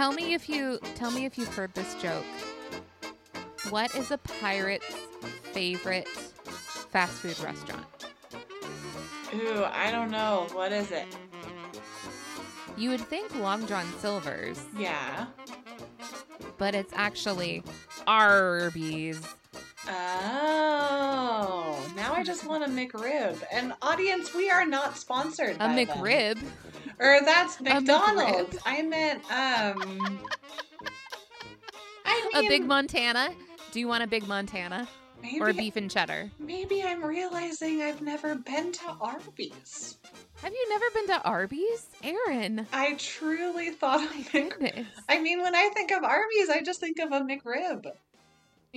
Tell 0.00 0.12
me 0.12 0.32
if 0.32 0.48
you 0.48 0.78
tell 0.94 1.10
me 1.10 1.26
if 1.26 1.36
you've 1.36 1.54
heard 1.54 1.74
this 1.74 1.94
joke. 1.96 2.24
What 3.68 3.94
is 3.94 4.10
a 4.10 4.16
pirate's 4.16 4.86
favorite 5.52 6.08
fast 6.08 7.12
food 7.12 7.38
restaurant? 7.40 7.84
Ooh, 9.34 9.62
I 9.62 9.90
don't 9.90 10.10
know. 10.10 10.46
What 10.54 10.72
is 10.72 10.90
it? 10.90 11.04
You 12.78 12.88
would 12.88 13.02
think 13.02 13.38
Long 13.40 13.66
John 13.66 13.84
Silver's, 13.98 14.64
Yeah. 14.74 15.26
but 16.56 16.74
it's 16.74 16.94
actually 16.96 17.62
Arby's. 18.06 19.20
Oh, 19.86 21.92
now 21.94 22.14
I 22.14 22.22
just 22.22 22.46
want 22.46 22.64
a 22.64 22.68
McRib. 22.68 23.36
And 23.52 23.74
audience, 23.82 24.34
we 24.34 24.50
are 24.50 24.64
not 24.64 24.96
sponsored. 24.96 25.56
A 25.56 25.58
by 25.58 25.84
them. 25.84 25.98
Or 27.00 27.20
that's 27.24 27.60
McDonald's. 27.60 28.58
I 28.66 28.82
meant 28.82 29.22
um. 29.30 30.20
I 32.04 32.30
A 32.34 32.38
mean, 32.38 32.46
a 32.46 32.48
big 32.48 32.66
Montana. 32.66 33.30
Do 33.72 33.80
you 33.80 33.88
want 33.88 34.02
a 34.02 34.06
big 34.06 34.26
Montana 34.26 34.86
maybe, 35.22 35.40
or 35.40 35.48
a 35.48 35.54
beef 35.54 35.76
and 35.76 35.90
cheddar? 35.90 36.30
Maybe 36.38 36.82
I'm 36.82 37.02
realizing 37.04 37.80
I've 37.80 38.02
never 38.02 38.34
been 38.34 38.72
to 38.72 38.96
Arby's. 39.00 39.96
Have 40.42 40.52
you 40.52 40.68
never 40.68 40.84
been 40.94 41.06
to 41.08 41.22
Arby's, 41.22 41.86
Aaron? 42.02 42.66
I 42.72 42.94
truly 42.98 43.70
thought 43.70 44.04
of 44.04 44.34
Mc. 44.34 44.86
I 45.08 45.20
mean, 45.20 45.42
when 45.42 45.54
I 45.54 45.70
think 45.74 45.90
of 45.92 46.04
Arby's, 46.04 46.48
I 46.50 46.62
just 46.62 46.80
think 46.80 46.98
of 46.98 47.12
a 47.12 47.20
McRib. 47.20 47.86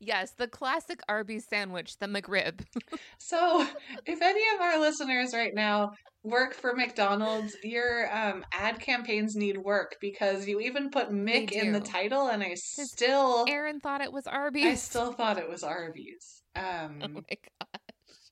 yes, 0.00 0.32
the 0.32 0.46
classic 0.46 1.00
Arby's 1.08 1.46
sandwich, 1.48 1.98
the 1.98 2.06
McRib. 2.06 2.60
So, 3.18 3.66
if 4.04 4.20
any 4.20 4.42
of 4.54 4.60
our 4.60 4.78
listeners 4.80 5.32
right 5.32 5.54
now 5.54 5.92
work 6.22 6.54
for 6.54 6.74
McDonald's, 6.74 7.56
your 7.62 8.14
um, 8.14 8.44
ad 8.52 8.80
campaigns 8.80 9.34
need 9.36 9.58
work 9.58 9.96
because 10.00 10.46
you 10.46 10.60
even 10.60 10.90
put 10.90 11.10
Mick 11.10 11.52
in 11.52 11.72
the 11.72 11.80
title, 11.80 12.28
and 12.28 12.42
I 12.42 12.54
still, 12.54 13.44
Aaron 13.48 13.80
thought 13.80 14.00
it 14.00 14.12
was 14.12 14.26
Arby's. 14.26 14.64
I 14.66 14.74
still 14.74 15.12
thought 15.12 15.38
it 15.38 15.48
was 15.48 15.62
Arby's. 15.62 16.42
Um, 16.54 17.00
Oh 17.02 17.08
my 17.08 17.22
god. 17.30 17.80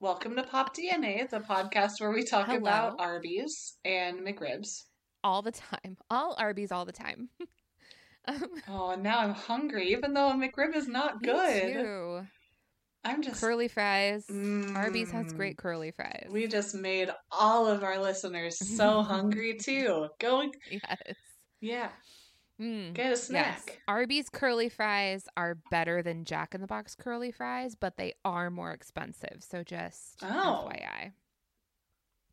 welcome 0.00 0.36
to 0.36 0.42
Pop 0.42 0.77
DNA, 0.77 1.28
the 1.28 1.41
podcast 1.41 2.00
where 2.00 2.11
we 2.12 2.24
talk 2.24 2.46
Hello. 2.46 2.58
about 2.58 3.00
Arby's 3.00 3.77
and 3.84 4.20
McRibs. 4.20 4.84
All 5.22 5.42
the 5.42 5.52
time. 5.52 5.96
All 6.11 6.34
Arby's 6.38 6.72
all 6.72 6.84
the 6.84 6.92
time. 6.92 7.28
um, 8.28 8.44
Oh, 8.68 8.94
now 8.94 9.18
I'm 9.20 9.34
hungry, 9.34 9.91
even 9.92 10.14
though 10.14 10.30
a 10.30 10.34
McRib 10.34 10.74
is 10.77 10.88
not 10.88 11.20
me 11.20 11.28
good. 11.28 12.27
I'm 13.05 13.23
just 13.23 13.41
Curly 13.41 13.69
fries. 13.69 14.27
Arby's 14.29 15.11
has 15.11 15.33
Mm. 15.33 15.37
great 15.37 15.56
curly 15.56 15.91
fries. 15.91 16.29
We 16.31 16.47
just 16.47 16.75
made 16.75 17.09
all 17.33 17.67
of 17.67 17.83
our 17.83 17.98
listeners 17.98 18.59
so 18.77 19.03
hungry 19.03 19.57
too. 19.59 20.09
Go, 20.19 20.51
yes. 20.70 21.17
yeah, 21.61 21.89
Mm. 22.61 22.92
get 22.92 23.07
a 23.07 23.09
Yes. 23.11 23.27
snack. 23.27 23.81
Arby's 23.89 24.29
curly 24.29 24.69
fries 24.69 25.27
are 25.34 25.55
better 25.70 26.03
than 26.03 26.27
Jack 26.27 26.55
in 26.55 26.61
the 26.61 26.67
Box 26.67 26.95
curly 26.95 27.33
fries, 27.33 27.75
but 27.75 27.97
they 27.97 28.12
are 28.23 28.51
more 28.51 28.73
expensive. 28.73 29.39
So 29.41 29.64
just 29.64 30.23
Oh. 30.23 30.69
FYI. 30.70 31.12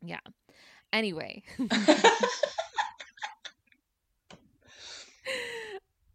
Yeah. 0.02 0.20
Anyway, 0.92 1.44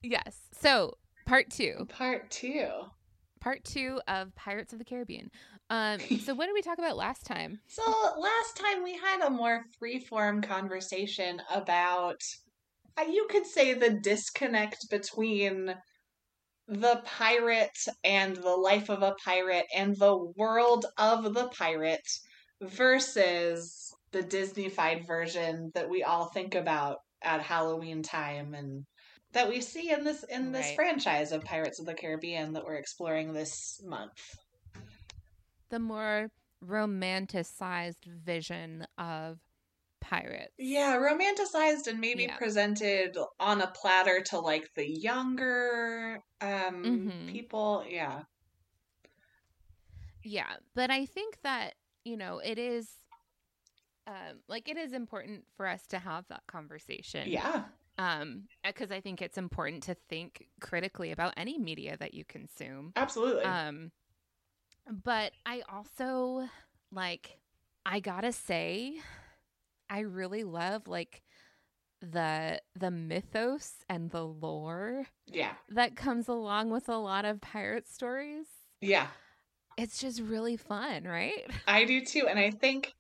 yes. 0.02 0.38
So 0.60 0.98
part 1.26 1.50
two, 1.50 1.88
Part 1.90 2.30
two. 2.30 2.70
Part 3.44 3.63
two 3.66 3.99
of 4.08 4.33
Pirates 4.36 4.72
of 4.72 4.80
the 4.80 4.86
Caribbean. 4.86 5.30
Um, 5.69 5.99
so 6.22 6.33
what 6.33 6.45
did 6.45 6.53
we 6.53 6.61
talk 6.61 6.77
about 6.77 6.95
last 6.95 7.25
time? 7.25 7.59
So 7.67 7.83
last 8.17 8.55
time 8.55 8.83
we 8.83 8.95
had 8.95 9.21
a 9.21 9.30
more 9.30 9.65
free-form 9.80 10.42
conversation 10.42 11.42
about, 11.53 12.21
uh, 12.98 13.03
you 13.03 13.27
could 13.30 13.45
say, 13.45 13.73
the 13.73 13.99
disconnect 14.02 14.89
between 14.89 15.76
the 16.67 17.02
pirate 17.03 17.77
and 18.05 18.37
the 18.37 18.55
life 18.55 18.89
of 18.89 19.02
a 19.02 19.15
pirate 19.26 19.65
and 19.76 19.98
the 19.98 20.17
world 20.37 20.86
of 20.98 21.33
the 21.33 21.49
pirate 21.49 22.08
versus 22.61 23.93
the 24.14 24.23
Disneyfied 24.23 25.05
version 25.05 25.71
that 25.73 25.89
we 25.89 26.03
all 26.03 26.27
think 26.27 26.55
about 26.55 26.99
at 27.21 27.42
Halloween 27.42 28.03
time 28.03 28.53
and 28.53 28.86
that 29.33 29.49
we 29.49 29.61
see 29.61 29.92
in 29.92 30.04
this 30.04 30.23
in 30.23 30.52
this 30.52 30.67
Right. 30.67 30.76
franchise 30.76 31.32
of 31.32 31.44
Pirates 31.44 31.80
of 31.80 31.86
the 31.86 31.94
Caribbean 31.94 32.54
that 32.54 32.64
we're 32.64 32.76
exploring 32.76 33.33
this 33.33 33.82
month. 33.83 34.38
The 35.70 35.80
more 35.80 36.30
romanticized 36.64 38.05
vision 38.05 38.86
of 38.98 39.39
pirates. 39.99 40.54
Yeah, 40.58 40.98
romanticized 40.98 41.88
and 41.88 41.99
maybe 41.99 42.23
Yeah. 42.23 42.38
presented 42.38 43.17
on 43.39 43.61
a 43.61 43.67
platter 43.71 44.21
to 44.21 44.39
like 44.39 44.70
the 44.76 44.88
younger 44.89 46.21
um 46.42 46.83
Mhm. 46.83 47.27
people. 47.32 47.86
Yeah. 47.88 48.23
Yeah, 50.23 50.55
but 50.73 50.89
I 50.89 51.05
think 51.05 51.42
that, 51.44 51.76
you 52.05 52.15
know, 52.17 52.39
it 52.39 52.58
is 52.58 52.89
um 54.08 54.42
like 54.48 54.70
it 54.70 54.77
is 54.77 54.94
important 54.94 55.45
for 55.55 55.67
us 55.67 55.86
to 55.88 56.00
have 56.00 56.27
that 56.27 56.44
conversation. 56.48 57.30
Yeah. 57.30 57.65
Um 57.98 58.43
because 58.64 58.92
I 58.92 59.02
think 59.02 59.21
it's 59.21 59.37
important 59.37 59.83
to 59.83 59.95
think 60.09 60.48
critically 60.59 61.11
about 61.11 61.33
any 61.37 61.58
media 61.58 61.98
that 61.99 62.14
you 62.14 62.26
consume. 62.26 62.93
Absolutely. 62.95 63.43
Um 63.43 63.92
but 65.04 65.31
I 65.45 65.61
also 65.71 66.48
like 66.92 67.37
I 67.86 67.99
got 67.99 68.21
to 68.21 68.32
say 68.32 68.95
I 69.89 69.99
really 69.99 70.43
love 70.43 70.87
like 70.87 71.21
the 72.02 72.59
the 72.76 72.92
mythos 72.92 73.76
and 73.89 74.11
the 74.11 74.26
lore 74.26 75.08
yeah. 75.27 75.53
that 75.70 75.95
comes 75.95 76.27
along 76.27 76.70
with 76.70 76.89
a 76.89 76.98
lot 76.98 77.26
of 77.26 77.39
pirate 77.39 77.87
stories. 77.87 78.48
Yeah. 78.82 79.08
It's 79.77 79.99
just 79.99 80.20
really 80.20 80.58
fun, 80.58 81.05
right? 81.05 81.49
I 81.67 81.86
do 81.86 82.03
too. 82.03 82.27
And 82.27 82.37
I 82.37 82.52
think 82.52 82.93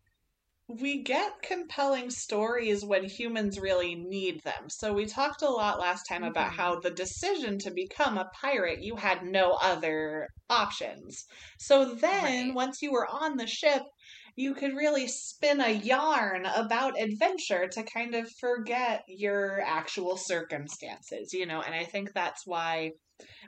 we 0.67 1.03
get 1.03 1.41
compelling 1.41 2.09
stories 2.09 2.85
when 2.85 3.03
humans 3.03 3.59
really 3.59 3.95
need 3.95 4.41
them. 4.43 4.69
So 4.69 4.93
we 4.93 5.05
talked 5.05 5.41
a 5.41 5.49
lot 5.49 5.79
last 5.79 6.03
time 6.07 6.23
about 6.23 6.51
Mhm. 6.51 6.53
how 6.53 6.79
the 6.79 6.89
decision 6.91 7.59
to 7.59 7.71
become 7.71 8.17
a 8.17 8.29
pirate, 8.41 8.81
you 8.81 8.95
had 8.95 9.23
no 9.23 9.53
other 9.61 10.29
options. 10.49 11.25
So 11.59 11.93
then 11.95 12.53
Right. 12.53 12.53
once 12.53 12.81
you 12.81 12.91
were 12.91 13.07
on 13.07 13.37
the 13.37 13.47
ship, 13.47 13.83
you 14.35 14.53
could 14.55 14.73
really 14.75 15.07
spin 15.07 15.59
a 15.61 15.69
yarn 15.69 16.45
about 16.45 16.99
adventure 16.99 17.67
to 17.67 17.83
kind 17.83 18.15
of 18.15 18.29
forget 18.39 19.03
your 19.07 19.61
actual 19.61 20.17
circumstances, 20.17 21.33
you 21.33 21.45
know, 21.45 21.61
and 21.61 21.75
I 21.75 21.83
think 21.83 22.13
that's 22.13 22.45
why 22.45 22.91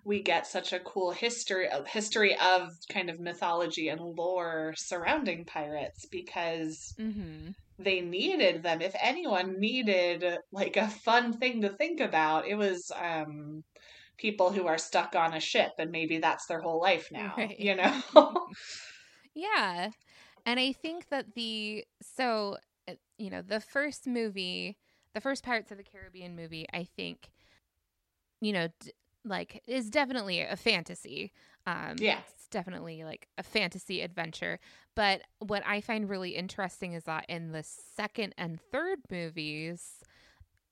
we 0.05 0.21
get 0.21 0.47
such 0.47 0.73
a 0.73 0.79
cool 0.79 1.11
history 1.11 1.69
of 1.69 1.87
history 1.87 2.37
of 2.39 2.71
kind 2.89 3.09
of 3.09 3.19
mythology 3.19 3.89
and 3.89 4.01
lore 4.01 4.73
surrounding 4.77 5.45
pirates 5.45 6.05
because 6.11 6.95
Mm-hmm. 6.99 7.51
they 7.79 8.01
needed 8.01 8.63
them. 8.63 8.81
If 8.81 8.95
anyone 9.01 9.59
needed 9.59 10.25
like 10.51 10.77
a 10.77 10.87
fun 10.87 11.33
thing 11.37 11.61
to 11.61 11.69
think 11.69 11.99
about, 11.99 12.47
it 12.47 12.55
was 12.55 12.91
um 12.95 13.63
people 14.17 14.51
who 14.51 14.67
are 14.67 14.77
stuck 14.77 15.15
on 15.15 15.33
a 15.33 15.39
ship 15.41 15.71
and 15.79 15.91
maybe 15.91 16.19
that's 16.19 16.47
their 16.47 16.61
whole 16.61 16.81
life 16.81 17.09
now, 17.11 17.53
Right. 17.59 17.59
you 17.59 17.75
know. 17.75 18.01
Yeah. 19.33 19.91
And 20.45 20.59
I 20.59 20.71
think 20.73 21.09
that 21.09 21.35
the 21.35 21.85
so 22.01 22.57
uh, 22.87 22.93
you 23.17 23.29
know, 23.29 23.41
the 23.41 23.59
first 23.61 24.07
movie, 24.07 24.77
the 25.13 25.21
first 25.21 25.43
Pirates 25.43 25.71
of 25.71 25.77
the 25.77 25.83
Caribbean 25.83 26.35
movie, 26.35 26.65
I 26.73 26.85
think 26.95 27.31
you 28.41 28.53
know, 28.53 28.67
d- 28.79 28.91
like 29.25 29.61
is 29.67 29.89
definitely 29.89 30.41
a 30.41 30.55
fantasy. 30.55 31.31
Um 31.65 31.95
Yeah. 31.97 32.19
It's 32.33 32.47
definitely 32.47 33.03
like 33.03 33.27
a 33.37 33.43
fantasy 33.43 34.01
adventure, 34.01 34.59
but 34.95 35.21
what 35.39 35.63
I 35.65 35.81
find 35.81 36.09
really 36.09 36.35
interesting 36.35 36.93
is 36.93 37.03
that 37.05 37.25
in 37.27 37.51
the 37.51 37.63
second 37.63 38.33
and 38.37 38.59
third 38.71 38.99
movies, 39.09 40.03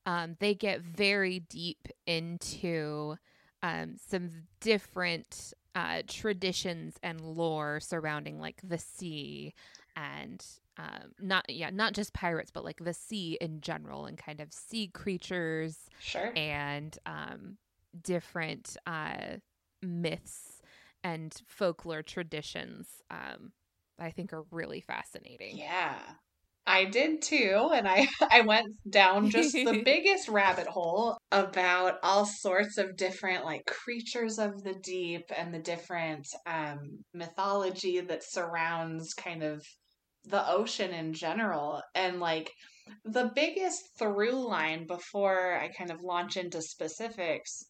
um 0.06 0.36
they 0.40 0.54
get 0.54 0.82
very 0.82 1.40
deep 1.40 1.88
into 2.06 3.16
um 3.62 3.96
some 3.98 4.30
different 4.60 5.54
uh, 5.76 6.04
traditions 6.08 6.98
and 7.02 7.20
lore 7.20 7.80
surrounding 7.80 8.40
like 8.40 8.62
the 8.64 8.78
sea 8.78 9.54
and 9.96 10.46
um, 10.78 11.12
not 11.20 11.46
yeah 11.50 11.70
not 11.72 11.94
just 11.94 12.14
pirates 12.14 12.52
but 12.52 12.64
like 12.64 12.84
the 12.84 12.94
sea 12.94 13.38
in 13.42 13.62
general 13.62 14.06
and 14.06 14.18
kind 14.18 14.40
of 14.40 14.54
sea 14.54 14.88
creatures 14.88 15.78
sure. 16.00 16.32
and 16.36 16.98
um, 17.06 17.58
different 18.02 18.78
uh, 18.88 19.38
myths 19.82 20.62
and 21.04 21.34
folklore 21.48 22.02
traditions 22.02 22.88
um, 23.12 23.52
I 24.00 24.12
think 24.12 24.34
are 24.34 24.46
really 24.52 24.82
fascinating. 24.82 25.58
Yeah. 25.58 26.00
I 26.66 26.86
did 26.86 27.22
too, 27.22 27.72
and 27.74 27.88
I 27.88 28.08
I 28.32 28.42
went 28.42 28.68
down 28.90 29.30
just 29.30 29.52
the 29.52 29.82
biggest 29.86 30.30
rabbit 30.30 30.68
hole 30.68 31.18
about 31.32 31.96
all 32.04 32.26
sorts 32.26 32.78
of 32.78 32.96
different 32.96 33.44
like 33.44 33.66
creatures 33.66 34.40
of 34.40 34.64
the 34.64 34.76
deep 34.82 35.26
and 35.36 35.54
the 35.54 35.60
different 35.60 36.26
um 36.46 37.04
mythology 37.14 38.00
that 38.00 38.24
surrounds 38.24 39.14
kind 39.14 39.44
of 39.44 39.62
the 40.26 40.50
ocean 40.50 40.92
in 40.92 41.14
general 41.14 41.82
and 41.96 42.22
like 42.22 42.50
the 43.06 43.32
biggest 43.36 43.82
through 44.00 44.48
line 44.48 44.88
before 44.88 45.58
I 45.58 45.70
kind 45.70 45.92
of 45.92 46.02
launch 46.02 46.38
into 46.38 46.62
specifics, 46.62 47.66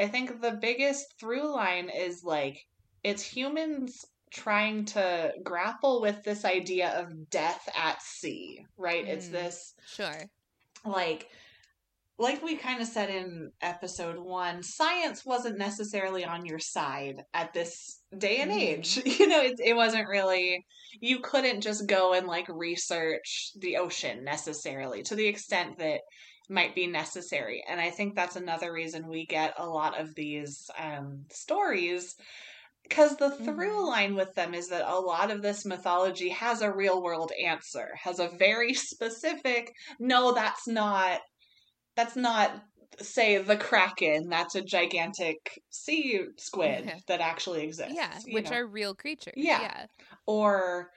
I 0.00 0.08
think 0.08 0.40
the 0.40 0.52
biggest 0.52 1.18
through 1.20 1.54
line 1.54 1.90
is 1.90 2.24
like 2.24 2.58
it's 3.04 3.22
humans 3.22 4.04
trying 4.30 4.86
to 4.86 5.32
grapple 5.42 6.00
with 6.00 6.22
this 6.24 6.44
idea 6.44 6.90
of 6.98 7.28
death 7.30 7.68
at 7.76 8.00
sea, 8.02 8.64
right? 8.76 9.06
It's 9.06 9.28
Mm. 9.28 9.32
this 9.32 9.74
Sure. 9.86 10.30
like 10.84 11.28
like 12.18 12.42
we 12.42 12.54
kind 12.56 12.82
of 12.82 12.86
said 12.86 13.08
in 13.08 13.50
episode 13.62 14.18
one, 14.18 14.62
science 14.62 15.24
wasn't 15.24 15.56
necessarily 15.56 16.22
on 16.22 16.44
your 16.44 16.58
side 16.58 17.24
at 17.32 17.54
this 17.54 18.02
day 18.16 18.42
and 18.42 18.52
age. 18.52 19.00
You 19.06 19.26
know, 19.26 19.40
it, 19.40 19.58
it 19.64 19.74
wasn't 19.74 20.06
really, 20.06 20.66
you 21.00 21.20
couldn't 21.20 21.62
just 21.62 21.86
go 21.86 22.12
and 22.12 22.26
like 22.26 22.46
research 22.50 23.52
the 23.58 23.78
ocean 23.78 24.22
necessarily 24.22 25.02
to 25.04 25.14
the 25.14 25.26
extent 25.26 25.78
that 25.78 26.02
might 26.50 26.74
be 26.74 26.86
necessary. 26.86 27.62
And 27.68 27.80
I 27.80 27.90
think 27.90 28.14
that's 28.14 28.36
another 28.36 28.72
reason 28.72 29.08
we 29.08 29.26
get 29.26 29.54
a 29.58 29.66
lot 29.68 29.98
of 30.00 30.14
these 30.14 30.70
um, 30.78 31.26
stories. 31.30 32.16
Because 32.82 33.16
the 33.16 33.30
through 33.30 33.86
Mhm. 33.86 33.88
line 33.88 34.14
with 34.16 34.34
them 34.34 34.54
is 34.54 34.68
that 34.68 34.88
a 34.88 34.98
lot 35.00 35.30
of 35.30 35.42
this 35.42 35.64
mythology 35.64 36.30
has 36.30 36.62
a 36.62 36.72
real 36.74 37.02
world 37.02 37.32
answer, 37.44 37.90
has 38.02 38.18
a 38.18 38.28
very 38.28 38.74
specific, 38.92 39.72
no, 40.00 40.32
that's 40.34 40.66
not 40.68 41.20
that's 41.96 42.16
not 42.16 42.62
say 43.00 43.38
the 43.38 43.56
kraken 43.56 44.28
that's 44.28 44.54
a 44.54 44.62
gigantic 44.62 45.38
sea 45.70 46.26
squid 46.38 46.92
that 47.08 47.20
actually 47.20 47.62
exists 47.64 48.08
Yeah, 48.08 48.20
which 48.26 48.52
know? 48.52 48.52
are 48.52 48.66
real 48.66 48.94
creatures. 48.94 49.52
Yeah. 49.52 49.60
yeah. 49.60 49.86
or 50.26 50.90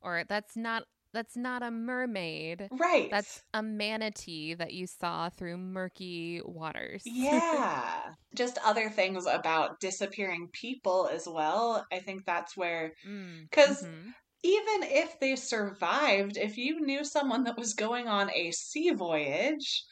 Or 0.00 0.24
that's 0.28 0.56
not 0.56 0.84
that's 1.14 1.36
not 1.36 1.62
a 1.62 1.70
mermaid. 1.70 2.68
right 2.72 3.08
That's 3.10 3.42
a 3.54 3.62
manatee 3.62 4.54
that 4.54 4.72
you 4.74 4.86
saw 4.86 5.30
through 5.30 5.56
murky 5.56 6.42
waters. 6.44 7.02
yeah 7.06 8.10
just 8.36 8.58
other 8.64 8.90
things 8.90 9.26
about 9.26 9.78
disappearing 9.80 10.48
people 10.52 11.08
as 11.12 11.26
well 11.26 11.86
i 11.92 12.00
think 12.00 12.24
that's 12.26 12.56
where 12.56 12.92
Mm, 13.06 13.50
'Cause- 13.52 13.84
mhm. 13.84 14.12
even 14.42 14.82
if 14.82 15.18
they 15.20 15.36
survived 15.36 16.36
if 16.36 16.58
you 16.58 16.80
knew 16.80 17.04
someone 17.04 17.44
that 17.44 17.56
was 17.56 17.74
going 17.74 18.08
on 18.08 18.30
a 18.34 18.50
sea 18.52 18.90
voyage 18.90 19.84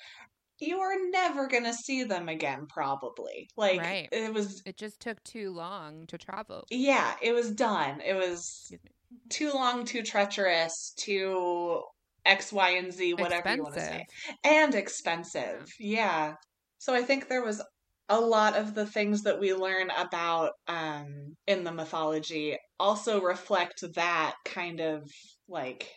you 0.60 0.78
are 0.80 0.96
never 1.10 1.48
going 1.48 1.64
to 1.64 1.72
see 1.74 2.04
them 2.04 2.28
again 2.28 2.66
probably 2.68 3.48
like 3.56 3.80
Right. 3.80 4.08
it 4.12 4.32
was 4.34 4.62
it 4.66 4.76
just 4.76 5.00
took 5.00 5.22
too 5.24 5.50
long 5.50 6.06
to 6.08 6.18
travel. 6.18 6.64
yeah 6.70 7.16
it 7.22 7.32
was 7.32 7.52
done 7.52 8.00
it 8.00 8.14
was 8.14 8.38
Excuse 8.40 8.84
me. 8.84 8.90
Too 9.28 9.52
long, 9.52 9.84
too 9.84 10.02
treacherous, 10.02 10.92
too 10.96 11.82
X, 12.24 12.52
Y, 12.52 12.70
and 12.70 12.92
Z, 12.92 13.14
whatever 13.14 13.54
you 13.54 13.62
want 13.62 13.74
to 13.74 13.80
say. 13.80 14.06
And 14.44 14.74
expensive. 14.74 15.72
Yeah. 15.78 16.34
So 16.78 16.94
I 16.94 17.02
think 17.02 17.28
there 17.28 17.44
was 17.44 17.62
a 18.08 18.20
lot 18.20 18.56
of 18.56 18.74
the 18.74 18.86
things 18.86 19.22
that 19.22 19.40
we 19.40 19.54
learn 19.54 19.90
about 19.96 20.52
um, 20.68 21.34
in 21.46 21.64
the 21.64 21.72
mythology 21.72 22.58
also 22.78 23.20
reflect 23.20 23.82
that 23.94 24.34
kind 24.44 24.80
of 24.80 25.10
like 25.48 25.88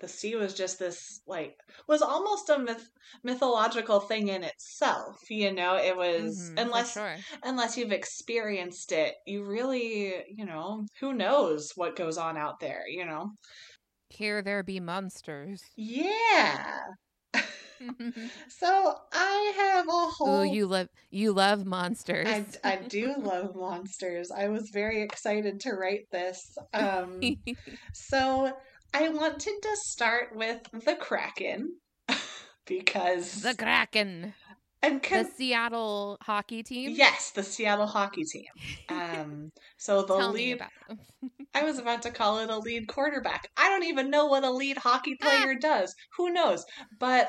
the 0.00 0.08
sea 0.08 0.34
was 0.36 0.54
just 0.54 0.78
this 0.78 1.20
like 1.26 1.56
was 1.88 2.02
almost 2.02 2.48
a 2.50 2.58
myth- 2.58 2.90
mythological 3.22 4.00
thing 4.00 4.28
in 4.28 4.42
itself 4.44 5.18
you 5.30 5.52
know 5.52 5.76
it 5.76 5.96
was 5.96 6.52
Mhm, 6.56 6.56
unless 6.56 6.92
sure. 6.92 7.24
unless 7.42 7.76
you've 7.76 7.92
experienced 7.92 8.92
it, 8.92 9.16
you 9.26 9.44
really, 9.44 10.24
you 10.28 10.44
know, 10.44 10.84
who 11.00 11.12
knows 11.14 11.72
what 11.74 11.96
goes 11.96 12.18
on 12.18 12.36
out 12.36 12.60
there, 12.60 12.84
you 12.88 13.04
know? 13.04 13.30
Here 14.10 14.42
there 14.42 14.64
be 14.64 14.80
monsters. 14.80 15.76
Yeah. 15.76 16.80
So 18.48 18.94
I 19.12 19.52
have 19.56 19.88
a 19.88 20.10
Ooh, 20.26 20.42
whole. 20.42 20.42
you 20.42 20.66
love 20.66 20.88
you 21.10 21.32
love 21.32 21.64
monsters. 21.64 22.28
I, 22.28 22.46
I 22.64 22.76
do 22.88 23.14
love 23.18 23.54
monsters. 23.54 24.30
I 24.32 24.48
was 24.48 24.70
very 24.70 25.02
excited 25.02 25.60
to 25.60 25.74
write 25.74 26.06
this. 26.10 26.56
Um, 26.72 27.36
so 27.94 28.56
I 28.94 29.08
wanted 29.10 29.54
to 29.62 29.76
start 29.76 30.34
with 30.34 30.62
the 30.72 30.94
Kraken 30.94 31.76
because 32.66 33.42
the 33.42 33.54
Kraken, 33.54 34.34
and 34.82 35.02
the 35.02 35.24
Seattle 35.36 36.18
hockey 36.22 36.62
team. 36.62 36.92
yes, 36.96 37.30
the 37.32 37.42
Seattle 37.42 37.86
hockey 37.86 38.24
team. 38.24 38.44
Um, 38.88 39.50
so 39.78 40.02
the 40.02 40.14
lead. 40.28 40.60
I 41.54 41.64
was 41.64 41.78
about 41.78 42.02
to 42.02 42.10
call 42.10 42.38
it 42.38 42.50
a 42.50 42.58
lead 42.58 42.86
quarterback. 42.88 43.48
I 43.56 43.68
don't 43.68 43.82
even 43.84 44.10
know 44.10 44.26
what 44.26 44.44
a 44.44 44.50
lead 44.50 44.78
hockey 44.78 45.16
Ah. 45.22 45.24
player 45.26 45.54
does. 45.54 45.94
Who 46.16 46.30
knows? 46.32 46.64
But 47.00 47.28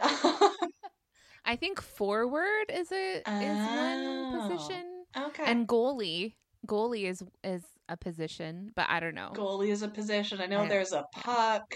I 1.46 1.56
think 1.56 1.82
forward 1.82 2.66
is 2.72 2.92
a 2.92 3.18
is 3.18 3.24
Oh. 3.26 4.40
one 4.40 4.50
position, 4.50 4.84
okay. 5.18 5.44
and 5.46 5.68
goalie 5.68 6.36
goalie 6.68 7.06
is 7.10 7.24
is 7.44 7.64
a 7.90 7.98
position, 7.98 8.72
but 8.76 8.86
I 8.90 9.00
don't 9.00 9.16
know. 9.16 9.32
goalie 9.34 9.70
is 9.70 9.82
a 9.82 9.88
position. 9.88 10.42
I 10.42 10.46
know 10.48 10.62
I- 10.64 10.68
there's 10.68 10.92
a 10.94 11.06
puck. 11.14 11.76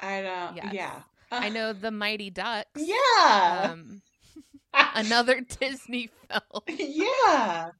I 0.00 0.22
don't. 0.22 0.56
Yes. 0.56 0.72
Yeah. 0.72 1.02
I 1.30 1.48
know 1.48 1.72
the 1.72 1.90
Mighty 1.90 2.30
Ducks. 2.30 2.68
Yeah. 2.76 3.70
Um, 3.72 4.00
another 4.94 5.40
Disney 5.60 6.08
film. 6.28 6.62
yeah. 6.78 7.70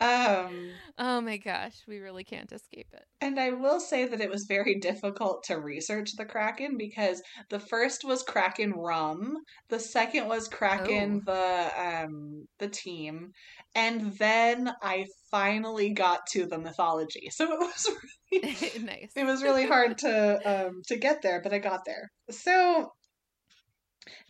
Um, 0.00 0.70
Oh 0.96 1.20
my 1.20 1.36
gosh, 1.38 1.74
we 1.88 1.98
really 1.98 2.24
can't 2.24 2.50
escape 2.52 2.86
it. 2.92 3.04
and 3.20 3.38
I 3.38 3.50
will 3.50 3.80
say 3.80 4.04
that 4.06 4.20
it 4.20 4.30
was 4.30 4.46
very 4.48 4.78
difficult 4.78 5.42
to 5.44 5.56
research 5.58 6.12
the 6.16 6.24
Kraken 6.24 6.76
because 6.76 7.20
the 7.50 7.58
first 7.60 8.04
was 8.04 8.22
Kraken 8.22 8.72
rum, 8.72 9.36
the 9.70 9.80
second 9.80 10.28
was 10.28 10.48
Kraken 10.48 11.22
the 11.24 11.70
um 11.76 12.46
the 12.58 12.68
team, 12.68 13.32
and 13.74 14.12
then 14.18 14.70
I 14.82 15.06
finally 15.30 15.92
got 15.94 16.20
to 16.32 16.46
the 16.46 16.58
mythology. 16.58 17.28
So 17.32 17.44
it 17.52 17.58
was 17.58 17.90
really 18.32 18.78
nice. 18.84 19.12
it 19.16 19.24
was 19.24 19.42
really 19.42 19.66
hard 19.66 19.98
to 19.98 20.40
um 20.68 20.82
to 20.88 20.96
get 20.96 21.22
there, 21.22 21.40
but 21.42 21.52
I 21.52 21.58
got 21.58 21.80
there. 21.86 22.08
So 22.30 22.90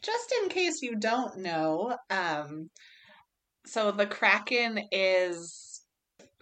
just 0.03 0.35
in 0.43 0.49
case 0.49 0.81
you 0.83 0.97
don't 0.97 1.39
know, 1.39 1.97
um 2.11 2.71
so 3.69 3.91
the 3.93 4.07
Kraken 4.07 4.89
is 4.93 5.83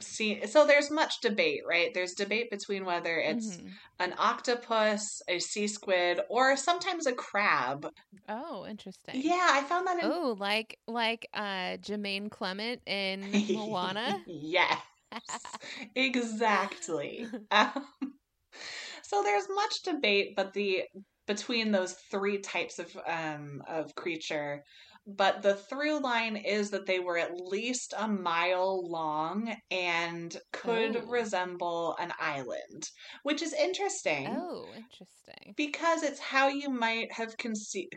see 0.01 0.47
so 0.47 0.67
there's 0.67 0.91
much 0.91 1.21
debate, 1.23 1.63
right? 1.69 1.93
There's 1.95 2.15
debate 2.15 2.51
between 2.51 2.85
whether 2.85 3.19
it's 3.19 3.59
Mhm. 3.59 3.79
an 4.01 4.15
octopus, 4.19 5.23
a 5.29 5.39
sea 5.41 5.69
squid, 5.69 6.21
or 6.31 6.57
sometimes 6.57 7.07
a 7.07 7.15
crab. 7.15 7.89
Oh, 8.29 8.67
interesting. 8.67 9.23
Yeah, 9.23 9.49
I 9.51 9.65
found 9.65 9.87
that 9.87 9.99
in 9.99 10.13
Oh, 10.13 10.37
like 10.39 10.81
like 10.87 11.29
uh 11.35 11.79
Jermaine 11.79 12.31
Clement 12.31 12.83
in 12.87 13.53
Moana. 13.53 14.19
yes. 14.27 15.59
exactly. 15.95 17.29
Um, 17.51 17.87
so 19.03 19.23
there's 19.23 19.47
much 19.51 19.83
debate, 19.83 20.35
but 20.37 20.53
the 20.53 20.85
between 21.27 21.73
those 21.73 21.95
three 21.95 22.39
types 22.39 22.79
of 22.79 22.97
um 23.07 23.63
of 23.69 23.95
creature, 23.95 24.65
but 25.07 25.43
the 25.43 25.55
through 25.55 26.01
line 26.01 26.37
is 26.37 26.71
that 26.71 26.87
they 26.87 26.99
were 26.99 27.17
at 27.19 27.41
least 27.41 27.95
a 27.97 28.09
mile 28.09 28.89
long 28.89 29.55
and 29.71 30.37
could 30.53 30.97
Oh. 30.97 31.07
resemble 31.07 31.97
an 31.99 32.13
island, 32.19 32.83
which 33.23 33.43
is 33.43 33.53
interesting. 33.53 34.27
Oh, 34.29 34.73
interesting. 34.75 35.55
Because 35.57 36.03
it's 36.03 36.21
how 36.21 36.49
you 36.49 36.69
might 36.71 37.13
have 37.13 37.37
conce- 37.37 37.89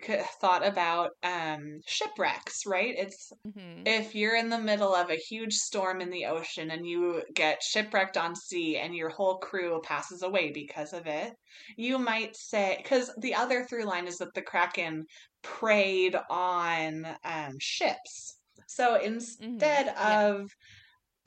thought 0.41 0.65
about 0.65 1.11
um, 1.23 1.79
shipwrecks, 1.87 2.65
right? 2.65 2.93
It's 2.97 3.31
mm-hmm. 3.45 3.83
if 3.85 4.15
you're 4.15 4.35
in 4.35 4.49
the 4.49 4.59
middle 4.59 4.93
of 4.95 5.09
a 5.09 5.15
huge 5.15 5.53
storm 5.53 6.01
in 6.01 6.09
the 6.09 6.25
ocean 6.25 6.71
and 6.71 6.85
you 6.87 7.23
get 7.33 7.61
shipwrecked 7.63 8.17
on 8.17 8.35
sea 8.35 8.77
and 8.77 8.95
your 8.95 9.09
whole 9.09 9.37
crew 9.37 9.81
passes 9.83 10.21
away 10.23 10.51
because 10.51 10.93
of 10.93 11.07
it, 11.07 11.33
you 11.77 11.97
might 11.99 12.35
say, 12.35 12.77
because 12.81 13.11
the 13.19 13.35
other 13.35 13.63
through 13.65 13.85
line 13.85 14.07
is 14.07 14.17
that 14.17 14.33
the 14.33 14.41
Kraken 14.41 15.05
preyed 15.41 16.15
on 16.29 17.08
um, 17.24 17.58
ships. 17.60 18.38
So 18.67 18.96
instead 18.96 19.88
yeah. 19.88 20.27
of, 20.27 20.50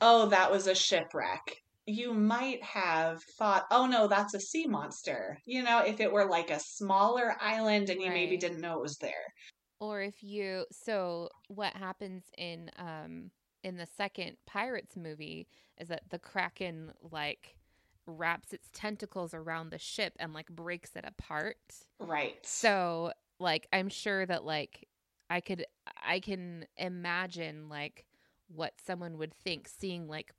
oh, 0.01 0.27
that 0.27 0.51
was 0.51 0.67
a 0.67 0.75
shipwreck, 0.75 1.41
you 1.85 2.13
might 2.13 2.63
have 2.63 3.21
thought, 3.37 3.65
oh 3.71 3.85
no, 3.85 4.07
that's 4.07 4.33
a 4.33 4.39
sea 4.39 4.67
monster. 4.67 5.37
You 5.45 5.63
know, 5.63 5.79
if 5.79 5.99
it 5.99 6.11
were 6.11 6.29
like 6.29 6.49
a 6.49 6.59
smaller 6.59 7.35
island 7.41 7.89
and 7.89 8.01
you 8.01 8.09
maybe 8.09 8.37
didn't 8.37 8.61
know 8.61 8.77
it 8.77 8.81
was 8.81 8.97
there. 8.97 9.33
Or 9.79 10.01
if 10.01 10.23
you 10.23 10.65
so 10.71 11.29
what 11.47 11.75
happens 11.75 12.23
in 12.37 12.71
um 12.77 13.31
in 13.63 13.75
the 13.75 13.87
second 13.97 14.37
Pirates 14.45 14.95
movie 14.95 15.47
is 15.77 15.89
that 15.89 16.03
the 16.09 16.19
Kraken 16.19 16.93
like 17.11 17.57
wraps 18.05 18.53
its 18.53 18.69
tentacles 18.73 19.33
around 19.33 19.69
the 19.69 19.79
ship 19.79 20.13
and 20.19 20.33
like 20.33 20.47
breaks 20.47 20.91
it 20.95 21.05
apart. 21.05 21.57
Right. 21.99 22.35
So 22.43 23.11
like 23.43 23.67
I'm 23.73 23.89
sure 23.89 24.25
that 24.25 24.45
like 24.45 24.89
I 25.29 25.41
could 25.41 25.65
I 26.03 26.19
can 26.19 26.65
imagine 26.77 27.69
like 27.69 28.05
what 28.47 28.73
someone 28.85 29.17
would 29.19 29.33
think 29.33 29.67
seeing 29.67 30.07
like 30.07 30.33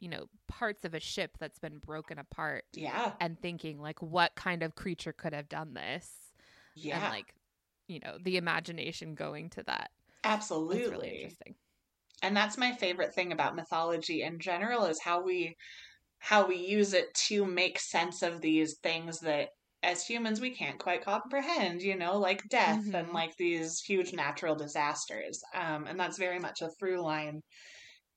you 0.00 0.08
know, 0.08 0.28
parts 0.46 0.84
of 0.84 0.94
a 0.94 1.00
ship 1.00 1.38
that's 1.40 1.58
been 1.58 1.78
broken 1.78 2.18
apart 2.18 2.64
Yeah. 2.74 3.12
and 3.20 3.40
thinking 3.40 3.80
like 3.80 4.00
what 4.00 4.34
kind 4.36 4.62
of 4.62 4.76
creature 4.76 5.12
could 5.12 5.34
have 5.34 5.48
done 5.48 5.74
this 5.74 6.10
Yeah. 6.74 6.96
and 6.98 7.08
like 7.08 7.34
you 7.88 8.00
know 8.00 8.18
the 8.22 8.36
imagination 8.36 9.14
going 9.14 9.50
to 9.50 9.62
that 9.64 9.90
absolutely. 10.24 10.84
really 10.90 11.08
interesting 11.08 11.54
and 12.22 12.36
that's 12.36 12.58
my 12.58 12.72
favorite 12.72 13.14
thing 13.14 13.32
about 13.32 13.56
mythology 13.56 14.22
in 14.22 14.38
general 14.40 14.84
is 14.86 15.00
how 15.00 15.22
we 15.22 15.56
how 16.20 16.46
we 16.46 16.56
use 16.56 16.94
it 16.94 17.14
to 17.14 17.44
make 17.44 17.78
sense 17.78 18.22
of 18.22 18.40
these 18.40 18.78
things 18.82 19.20
that 19.20 19.50
as 19.82 20.06
humans 20.06 20.40
we 20.40 20.50
can't 20.50 20.78
quite 20.78 21.04
comprehend 21.04 21.82
you 21.82 21.96
know 21.96 22.18
like 22.18 22.48
death 22.48 22.84
and 22.92 23.08
Mhm. 23.08 23.14
like 23.14 23.36
these 23.36 23.80
huge 23.80 24.12
natural 24.12 24.56
disasters 24.56 25.42
um, 25.54 25.86
and 25.86 25.98
that's 25.98 26.18
very 26.18 26.38
much 26.38 26.62
a 26.62 26.70
through 26.70 27.00
line 27.00 27.42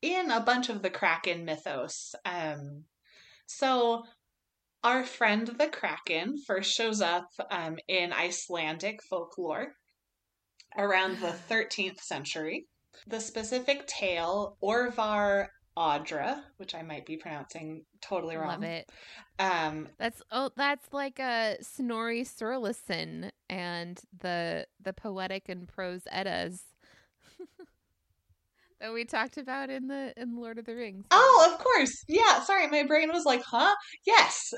in 0.02 0.32
a 0.32 0.40
bunch 0.42 0.70
of 0.70 0.82
the 0.82 0.90
kraken 0.90 1.46
mythos 1.46 2.16
um, 2.26 2.86
so 3.48 4.04
our 4.84 5.04
friend 5.06 5.48
the 5.48 5.68
kraken 5.70 6.36
first 6.48 6.74
shows 6.74 7.02
up 7.02 7.28
um, 7.52 7.78
in 7.88 8.14
icelandic 8.14 9.02
folklore 9.04 9.74
around 10.78 11.20
the 11.20 11.32
13th 11.50 12.02
century 12.02 12.68
the 13.08 13.20
specific 13.22 13.88
tale, 13.88 14.58
Orvar 14.62 15.48
Audra, 15.78 16.42
which 16.58 16.76
I 16.76 16.82
might 16.82 17.06
be 17.06 17.18
pronouncing 17.18 17.86
totally 18.02 18.36
wrong. 18.36 18.50
love 18.50 18.64
it 18.64 18.90
Um, 19.40 19.88
that's 19.98 20.22
oh 20.32 20.52
that's 20.56 20.92
like 20.92 21.20
a 21.20 21.58
snorri 21.62 22.24
Sturluson 22.24 23.32
and 23.50 24.00
the 24.20 24.68
the 24.82 24.94
poetic 24.94 25.50
and 25.50 25.68
prose 25.68 26.04
eddas 26.12 26.64
that 28.80 28.94
we 28.94 29.06
talked 29.06 29.38
about 29.38 29.70
in 29.70 29.88
the 29.88 30.14
in 30.18 30.36
lord 30.36 30.58
of 30.58 30.66
the 30.66 30.76
rings 30.76 31.06
oh, 31.12 31.52
of 31.52 31.64
course. 31.64 32.04
Yeah, 32.08 32.42
sorry, 32.44 32.68
my 32.68 32.84
brain 32.84 33.10
was 33.12 33.26
like, 33.26 33.44
huh? 33.44 33.76
Yes, 34.06 34.54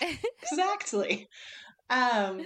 exactly. 0.42 1.28
Um, 1.90 2.44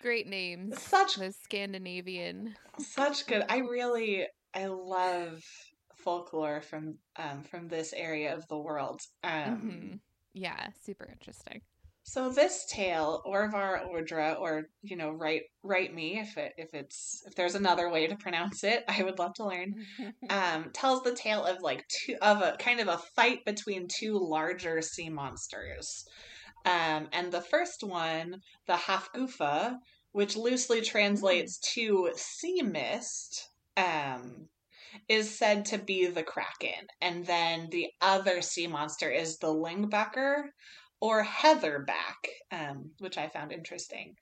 great 0.00 0.26
names 0.26 0.80
such 0.80 1.16
those 1.16 1.36
scandinavian 1.36 2.56
such 2.78 3.26
good. 3.26 3.44
I 3.48 3.58
really 3.58 4.26
I 4.54 4.66
love 4.66 5.42
folklore 6.02 6.60
from 6.62 6.98
um 7.16 7.44
from 7.44 7.68
this 7.68 7.92
area 7.92 8.34
of 8.36 8.46
the 8.48 8.58
world. 8.58 9.00
Um, 9.22 9.70
Mhm. 9.70 10.00
yeah 10.34 10.70
super 10.72 11.06
interesting 11.10 11.62
So 12.04 12.30
this 12.30 12.64
tale, 12.66 13.22
Orvar 13.26 13.86
Ordra, 13.86 14.38
or 14.38 14.64
you 14.82 14.96
know, 14.96 15.10
write 15.10 15.42
write 15.62 15.94
me 15.94 16.18
if 16.18 16.36
it 16.36 16.52
if 16.56 16.74
it's 16.74 17.22
if 17.26 17.34
there's 17.36 17.54
another 17.54 17.88
way 17.90 18.06
to 18.08 18.16
pronounce 18.16 18.64
it, 18.64 18.84
I 18.88 19.02
would 19.04 19.18
love 19.18 19.34
to 19.34 19.44
learn. 19.46 19.74
Um, 20.30 20.70
tells 20.72 21.02
the 21.02 21.14
tale 21.14 21.44
of 21.44 21.60
like 21.62 21.84
two 21.88 22.16
of 22.22 22.42
a 22.42 22.56
kind 22.58 22.80
of 22.80 22.88
a 22.88 22.98
fight 23.16 23.44
between 23.44 23.88
two 23.88 24.18
larger 24.18 24.82
sea 24.82 25.10
monsters. 25.10 26.04
Um, 26.64 27.08
and 27.12 27.32
the 27.32 27.42
first 27.42 27.82
one, 27.84 28.40
the 28.66 28.74
Hafgufa, 28.76 29.78
which 30.12 30.36
loosely 30.36 30.80
translates 30.82 31.58
to 31.74 32.10
sea 32.16 32.62
mist, 32.62 33.48
um, 33.76 34.48
is 35.08 35.36
said 35.36 35.64
to 35.66 35.78
be 35.78 36.06
the 36.06 36.22
Kraken. 36.22 36.86
And 37.00 37.26
then 37.26 37.68
the 37.70 37.88
other 38.00 38.42
sea 38.42 38.66
monster 38.66 39.10
is 39.10 39.38
the 39.38 39.48
Lyngbakr 39.48 40.44
or 41.00 41.24
Heatherback, 41.24 42.28
um, 42.50 42.90
which 42.98 43.18
I 43.18 43.28
found 43.28 43.52
interesting. 43.52 44.16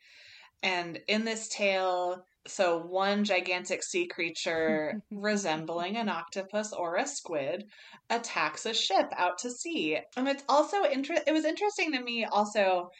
And 0.62 1.00
in 1.08 1.24
this 1.24 1.48
tale, 1.48 2.24
so 2.46 2.78
one 2.78 3.24
gigantic 3.24 3.82
sea 3.82 4.06
creature 4.06 5.00
resembling 5.10 5.96
an 5.96 6.08
octopus 6.08 6.72
or 6.72 6.96
a 6.96 7.06
squid 7.06 7.64
attacks 8.08 8.66
a 8.66 8.74
ship 8.74 9.10
out 9.16 9.38
to 9.38 9.50
sea. 9.50 9.98
And 10.16 10.28
it's 10.28 10.44
also 10.48 10.82
inter- 10.84 11.22
it 11.26 11.32
was 11.32 11.44
interesting 11.44 11.92
to 11.92 12.02
me 12.02 12.24
also 12.24 12.90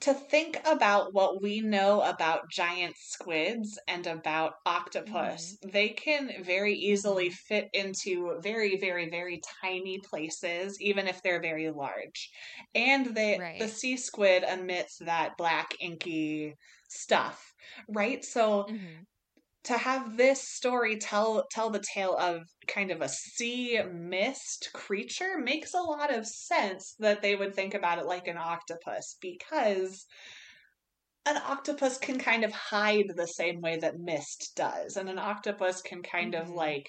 to 0.00 0.14
think 0.14 0.58
about 0.66 1.12
what 1.14 1.42
we 1.42 1.60
know 1.60 2.02
about 2.02 2.50
giant 2.50 2.96
squids 2.98 3.78
and 3.88 4.06
about 4.06 4.54
octopus. 4.66 5.56
They 5.62 5.90
can 5.90 6.42
very 6.44 6.74
easily 6.74 7.30
fit 7.30 7.68
into 7.72 8.38
very 8.42 8.76
very 8.78 9.08
very 9.10 9.40
tiny 9.62 9.98
places 10.00 10.80
even 10.80 11.06
if 11.08 11.22
they're 11.22 11.40
very 11.42 11.70
large. 11.70 12.30
And 12.74 13.06
they 13.14 13.40
Right. 13.40 13.56
the 13.58 13.68
sea 13.68 13.96
squid 13.96 14.42
emits 14.44 14.98
that 15.00 15.36
black 15.36 15.74
inky 15.80 16.54
stuff, 16.88 17.52
right? 17.88 18.24
So 18.24 18.66
Mhm. 18.66 19.06
To 19.66 19.76
have 19.78 20.16
this 20.16 20.40
story 20.48 20.96
tell 20.98 21.46
tell 21.50 21.70
the 21.70 21.84
tale 21.94 22.16
of 22.16 22.42
kind 22.68 22.90
of 22.90 23.02
a 23.02 23.08
sea 23.08 23.82
mist 23.92 24.70
creature 24.74 25.38
makes 25.38 25.74
a 25.74 25.80
lot 25.80 26.12
of 26.14 26.26
sense 26.26 26.94
that 26.98 27.22
they 27.22 27.36
would 27.36 27.54
think 27.54 27.74
about 27.74 27.98
it 27.98 28.06
like 28.06 28.28
an 28.28 28.38
octopus 28.38 29.16
because 29.20 30.06
an 31.26 31.36
octopus 31.38 31.98
can 31.98 32.18
kind 32.18 32.44
of 32.44 32.52
hide 32.52 33.06
the 33.16 33.26
same 33.26 33.60
way 33.60 33.76
that 33.78 33.98
mist 33.98 34.52
does 34.56 34.96
and 34.96 35.08
an 35.08 35.18
octopus 35.18 35.82
can 35.82 36.02
kind 36.02 36.34
of 36.34 36.48
Mhm. 36.48 36.54
like 36.54 36.88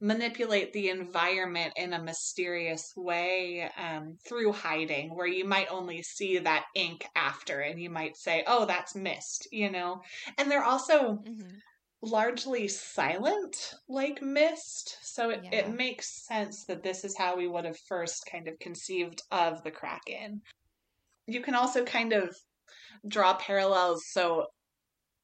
manipulate 0.00 0.72
the 0.72 0.88
environment 0.88 1.72
in 1.76 1.92
a 1.92 2.02
mysterious 2.02 2.92
way 2.96 3.62
um, 3.76 4.16
through 4.26 4.52
hiding 4.52 5.14
where 5.14 5.26
you 5.26 5.44
might 5.44 5.70
only 5.70 6.02
see 6.02 6.38
that 6.38 6.66
ink 6.74 7.06
after 7.14 7.60
and 7.60 7.80
you 7.80 7.90
might 7.90 8.16
say 8.16 8.42
oh 8.46 8.64
that's 8.66 8.94
mist 8.94 9.46
you 9.52 9.70
know 9.70 10.02
and 10.38 10.50
they're 10.50 10.64
also 10.64 11.24
Mhm. 11.24 11.62
Largely 12.04 12.68
silent 12.68 13.74
like 13.88 14.22
mist 14.22 14.98
so 15.02 15.30
it, 15.30 15.42
Yeah. 15.42 15.50
it 15.52 15.70
makes 15.70 16.26
sense 16.26 16.64
that 16.66 16.82
this 16.82 17.04
is 17.04 17.16
how 17.16 17.36
we 17.36 17.48
would 17.48 17.64
have 17.64 17.78
first 17.88 18.26
kind 18.30 18.48
of 18.48 18.58
conceived 18.60 19.22
of 19.30 19.62
the 19.64 19.70
kraken 19.70 20.42
you 21.26 21.42
can 21.42 21.54
also 21.54 21.84
kind 21.84 22.12
of 22.12 22.34
draw 23.08 23.34
parallels 23.36 24.04
so 24.10 24.46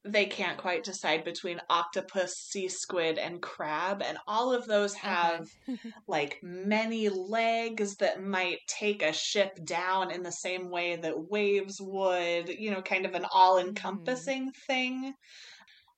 they 0.04 0.26
can't 0.26 0.58
quite 0.58 0.84
decide 0.84 1.24
between 1.24 1.60
octopus 1.70 2.32
sea 2.34 2.68
squid 2.68 3.18
and 3.18 3.42
crab 3.42 4.02
and 4.02 4.18
all 4.26 4.52
of 4.52 4.66
those 4.66 4.94
have 4.94 5.44
Uh-huh. 5.68 6.02
like 6.08 6.38
many 6.42 7.08
legs 7.08 7.96
that 7.96 8.22
might 8.22 8.58
take 8.68 9.02
a 9.02 9.12
ship 9.12 9.52
down 9.64 10.10
in 10.10 10.22
the 10.22 10.32
same 10.32 10.70
way 10.70 10.96
that 10.96 11.28
waves 11.30 11.78
would, 11.80 12.48
you 12.48 12.70
know, 12.70 12.82
kind 12.82 13.06
of 13.06 13.14
an 13.14 13.26
all 13.32 13.58
encompassing 13.58 14.52
thing. 14.66 15.14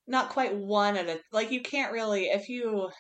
Not 0.07 0.31
quite 0.31 0.57
one 0.57 0.97
at 0.97 1.09
a 1.09 1.21
like 1.33 1.51
you 1.51 1.63
can't 1.63 1.93
really 1.93 2.27
if 2.29 2.49
you 2.49 2.91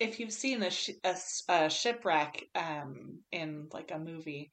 if 0.00 0.20
you've 0.20 0.32
seen 0.32 0.62
a, 0.62 0.70
sh- 0.70 0.90
a, 1.04 1.16
a 1.48 1.70
shipwreck 1.70 2.44
um 2.54 3.24
in 3.32 3.68
like 3.72 3.90
a 3.92 3.98
movie 3.98 4.50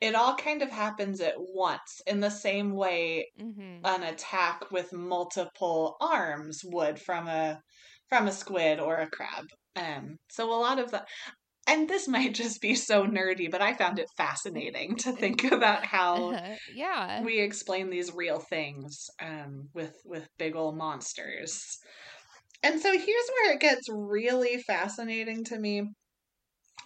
it 0.00 0.14
all 0.14 0.36
kind 0.36 0.62
of 0.62 0.70
happens 0.70 1.20
at 1.20 1.34
once 1.38 2.00
in 2.06 2.20
the 2.20 2.30
same 2.30 2.72
way 2.74 3.30
Mhm. 3.36 3.84
an 3.84 4.02
attack 4.04 4.70
with 4.70 4.92
multiple 4.92 5.96
arms 6.00 6.62
would 6.64 7.00
from 7.00 7.28
a 7.28 7.60
from 8.08 8.28
a 8.28 8.32
squid 8.32 8.80
or 8.80 8.96
a 8.98 9.10
crab. 9.10 9.46
Um, 9.76 10.18
so 10.30 10.52
a 10.52 10.60
lot 10.60 10.78
of 10.78 10.90
the 10.90 11.06
and 11.66 11.88
this 11.88 12.08
might 12.08 12.34
just 12.34 12.60
be 12.60 12.74
so 12.74 13.06
nerdy, 13.06 13.50
but 13.50 13.62
I 13.62 13.74
found 13.74 13.98
it 13.98 14.08
fascinating 14.16 14.96
to 14.98 15.12
think 15.12 15.44
about 15.52 15.84
how 15.86 16.34
Uh-huh. 16.34 16.58
yeah 16.66 17.26
we 17.26 17.40
explain 17.40 17.90
these 17.90 18.12
real 18.14 18.40
things 18.40 19.10
um, 19.20 19.70
with 19.74 19.96
with 20.04 20.28
big 20.38 20.56
old 20.56 20.76
monsters. 20.76 21.78
And 22.62 22.80
so 22.80 22.92
here's 22.92 23.28
where 23.30 23.52
it 23.54 23.60
gets 23.60 23.88
really 23.90 24.58
fascinating 24.58 25.44
to 25.44 25.58
me 25.58 25.84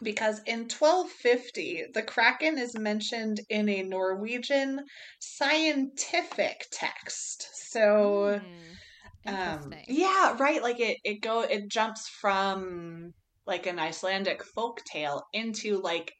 because 0.03 0.43
in 0.45 0.69
1250 0.69 1.85
the 1.95 2.03
kraken 2.03 2.59
is 2.59 2.77
mentioned 2.77 3.41
in 3.49 3.69
a 3.69 3.83
Norwegian 3.83 4.85
scientific 5.21 6.67
text. 6.71 7.49
So 7.71 8.41
Mm. 8.43 8.79
um 9.27 9.79
yeah, 9.89 10.37
right, 10.39 10.63
like 10.63 10.81
it 10.81 10.99
it 11.05 11.23
go 11.23 11.43
it 11.43 11.69
jumps 11.71 12.09
from 12.09 13.15
like 13.47 13.67
an 13.67 13.79
Icelandic 13.79 14.43
folk 14.45 14.83
tale 14.85 15.25
into 15.33 15.79
like 15.79 16.13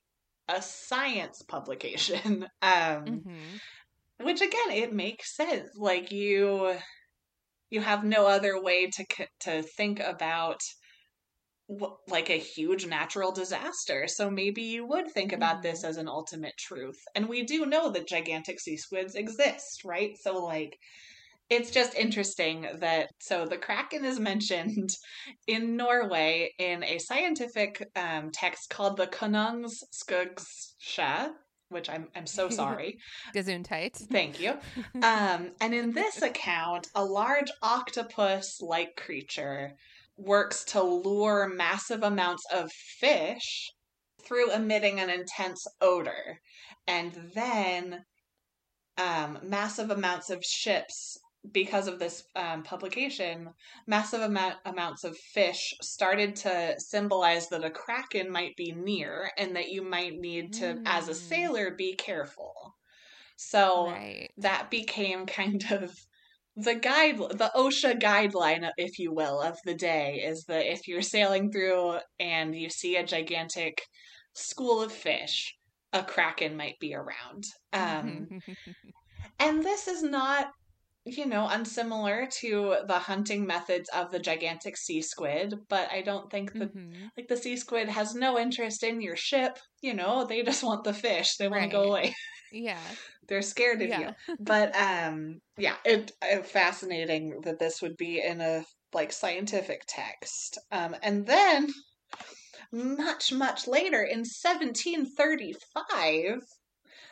a 0.49 0.63
science 0.63 1.43
publication. 1.43 2.49
Um 2.63 3.23
Mhm. 3.25 3.61
which 4.21 4.41
again 4.43 4.71
it 4.71 4.93
makes 4.93 5.35
sense. 5.37 5.71
Like 5.77 6.13
you 6.13 6.79
you 7.71 7.81
have 7.83 8.05
no 8.05 8.27
other 8.27 8.61
way 8.63 8.89
to 8.91 9.07
to 9.41 9.63
think 9.63 10.01
about 10.01 10.61
like 12.09 12.31
a 12.31 12.39
huge 12.39 12.87
natural 12.87 13.33
disaster. 13.33 14.07
So 14.07 14.31
maybe 14.31 14.63
you 14.63 14.87
would 14.87 15.11
think 15.11 15.33
about 15.33 15.63
this 15.63 15.83
as 15.85 15.97
an 15.97 16.07
ultimate 16.09 16.57
truth. 16.59 16.99
And 17.15 17.29
we 17.29 17.43
do 17.43 17.67
know 17.67 17.91
that 17.91 18.07
gigantic 18.09 18.61
sea 18.61 18.77
squids 18.77 19.15
exist 19.17 19.83
right? 19.85 20.17
So 20.17 20.45
like 20.45 20.77
it's 21.49 21.71
just 21.71 21.95
interesting 21.95 22.67
that 22.81 23.09
so 23.21 23.47
the 23.47 23.57
kraken 23.57 24.05
is 24.05 24.19
mentioned 24.19 24.91
in 25.47 25.77
Norway 25.77 26.53
in 26.59 26.83
a 26.83 26.99
scientific 26.99 27.89
um, 27.95 28.33
text 28.33 28.69
called 28.69 28.97
the 28.97 29.07
Konungsskuggsjá, 29.07 31.31
which 31.69 31.89
I'm 31.89 32.09
I'm 32.17 32.27
so 32.27 32.51
sorry. 32.63 32.99
Gesundheit. 33.35 33.95
Thank 34.11 34.41
you. 34.41 34.55
Um, 35.03 35.53
and 35.61 35.75
in 35.75 35.93
this 35.93 36.23
account, 36.23 36.89
a 36.95 37.05
large 37.05 37.51
octopus 37.63 38.61
like 38.61 38.97
creature 38.97 39.75
works 40.17 40.65
to 40.65 40.83
lure 40.83 41.53
massive 41.55 42.03
amounts 42.03 42.45
of 42.53 42.73
fish 42.73 43.71
through 44.25 44.51
emitting 44.53 44.99
an 44.99 45.11
intense 45.11 45.65
odor. 45.81 46.41
And 46.89 47.13
then 47.35 48.05
um, 48.97 49.39
massive 49.43 49.91
amounts 49.91 50.31
of 50.31 50.43
ships 50.43 51.19
because 51.53 51.89
of 51.89 51.99
this 51.99 52.25
um, 52.35 52.63
publication, 52.63 53.49
massive 53.87 54.21
amount 54.21 54.57
amounts 54.65 55.05
of 55.05 55.17
fish 55.17 55.75
started 55.83 56.37
to 56.37 56.75
symbolize 56.79 57.49
that 57.49 57.65
a 57.65 57.71
kraken 57.71 58.31
might 58.31 58.57
be 58.57 58.73
near 58.73 59.31
and 59.37 59.57
that 59.57 59.69
you 59.69 59.83
might 59.83 60.15
need 60.19 60.53
to, 60.55 60.75
mm. 60.75 60.83
as 60.87 61.09
a 61.09 61.13
mm. 61.13 61.15
sailor, 61.15 61.75
be 61.77 61.95
careful. 61.95 62.75
So 63.37 63.91
right. 63.91 64.31
that 64.39 64.71
became 64.71 65.27
kind 65.27 65.65
of 65.71 65.95
the 66.57 66.75
guide, 66.75 67.19
the 67.19 67.53
OSHA 67.55 68.01
guideline, 68.01 68.69
if 68.79 68.99
you 68.99 69.13
will, 69.13 69.41
of 69.41 69.59
the 69.65 69.75
day 69.75 70.23
is 70.25 70.45
that 70.45 70.71
if 70.71 70.89
you're 70.89 71.03
sailing 71.03 71.53
through 71.53 71.99
and 72.19 72.55
you 72.55 72.71
see 72.71 72.97
a 72.97 73.05
gigantic 73.05 73.83
school 74.33 74.83
of 74.83 74.91
fish, 74.91 75.55
a 75.93 76.03
kraken 76.03 76.57
might 76.57 76.79
be 76.81 76.95
around. 76.95 77.45
Um, 77.73 78.41
and 79.39 79.63
this 79.63 79.87
is 79.87 80.03
not 80.03 80.51
you 81.07 81.25
know, 81.25 81.47
unsimilar 81.49 82.27
to 82.41 82.79
the 82.89 82.99
hunting 82.99 83.47
methods 83.47 83.89
of 83.91 84.11
the 84.11 84.19
gigantic 84.19 84.77
sea 84.77 85.01
squid, 85.01 85.55
but 85.69 85.89
I 85.93 86.03
don't 86.03 86.29
think 86.31 86.53
that 86.55 86.77
mm-hmm. 86.77 87.07
like 87.17 87.29
the 87.29 87.37
sea 87.37 87.57
squid 87.57 87.89
has 87.89 88.17
no 88.17 88.39
interest 88.39 88.83
in 88.83 89.01
your 89.01 89.15
ship, 89.15 89.57
you 89.81 89.95
know, 89.95 90.25
they 90.25 90.43
just 90.43 90.65
want 90.65 90.83
the 90.83 90.93
fish. 90.93 91.37
They 91.37 91.47
want 91.47 91.61
right. 91.61 91.71
to 91.71 91.77
go 91.77 91.85
away. 91.85 92.15
Yeah. 92.53 92.81
They're 93.29 93.43
scared 93.43 93.83
of 93.83 93.89
yeah. 93.89 94.01
you. 94.01 94.37
But 94.41 94.75
um 94.75 95.41
yeah, 95.57 95.77
it, 95.85 96.11
it 96.23 96.47
fascinating 96.47 97.41
that 97.43 97.61
this 97.61 97.81
would 97.83 97.97
be 97.97 98.21
in 98.21 98.41
a 98.41 98.65
like 98.93 99.13
scientific 99.13 99.83
text. 99.87 100.59
Um 100.73 100.97
and 101.03 101.25
then 101.25 101.69
much 102.73 103.33
much 103.33 103.69
later 103.69 104.03
in 104.03 104.21
1735 104.21 106.41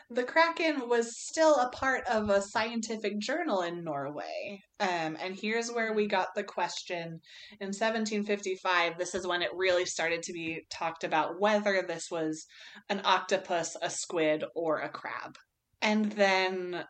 the 0.09 0.23
Kraken 0.23 0.87
was 0.87 1.17
still 1.17 1.55
a 1.55 1.69
part 1.69 2.05
of 2.07 2.29
a 2.29 2.41
scientific 2.41 3.19
journal 3.19 3.61
in 3.61 3.83
Norway. 3.83 4.61
Um, 4.79 5.17
and 5.19 5.35
here's 5.35 5.71
where 5.71 5.93
we 5.93 6.07
got 6.07 6.27
the 6.35 6.43
question 6.43 7.19
in 7.59 7.67
1755. 7.67 8.97
This 8.97 9.15
is 9.15 9.25
when 9.25 9.41
it 9.41 9.49
really 9.55 9.85
started 9.85 10.21
to 10.23 10.33
be 10.33 10.61
talked 10.69 11.03
about 11.03 11.39
whether 11.39 11.81
this 11.81 12.11
was 12.11 12.45
an 12.89 13.01
octopus, 13.03 13.75
a 13.81 13.89
squid, 13.89 14.43
or 14.55 14.79
a 14.79 14.89
crab. 14.89 15.37
And 15.81 16.11
then 16.13 16.83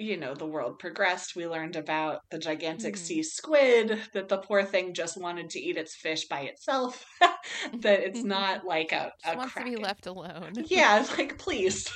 you 0.00 0.16
know 0.16 0.34
the 0.34 0.46
world 0.46 0.78
progressed. 0.78 1.36
We 1.36 1.46
learned 1.46 1.76
about 1.76 2.22
the 2.30 2.38
gigantic 2.38 2.94
mm-hmm. 2.94 3.04
sea 3.04 3.22
squid 3.22 4.00
that 4.14 4.28
the 4.28 4.38
poor 4.38 4.62
thing 4.62 4.94
just 4.94 5.20
wanted 5.20 5.50
to 5.50 5.60
eat 5.60 5.76
its 5.76 5.94
fish 5.94 6.26
by 6.26 6.40
itself 6.40 7.04
that 7.20 8.00
it's 8.00 8.22
not 8.24 8.64
like 8.64 8.92
a, 8.92 9.12
a 9.26 9.36
wants 9.36 9.52
kraken. 9.52 9.72
to 9.72 9.78
be 9.78 9.84
left 9.84 10.06
alone. 10.06 10.52
Yeah 10.66 11.04
like 11.18 11.38
please 11.38 11.88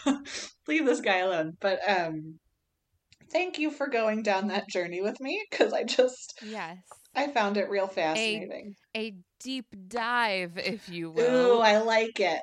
leave 0.68 0.84
this 0.84 1.00
guy 1.00 1.18
alone. 1.18 1.56
But 1.61 1.78
um 1.88 2.38
thank 3.32 3.58
you 3.58 3.70
for 3.70 3.88
going 3.88 4.23
down 4.23 4.49
that 4.49 4.68
journey 4.68 5.00
with 5.00 5.18
me 5.20 5.42
because 5.50 5.73
i 5.73 5.82
just 5.82 6.40
yes. 6.44 6.76
I 7.16 7.28
found 7.28 7.56
it 7.56 7.70
real 7.70 7.87
fascinating. 7.87 8.75
a, 8.94 8.99
a 8.99 9.14
deep 9.40 9.66
dive 9.88 10.58
if 10.58 10.88
you 10.88 11.11
will. 11.11 11.58
Ooh 11.58 11.61
i 11.61 11.78
like 11.78 12.20
it 12.20 12.42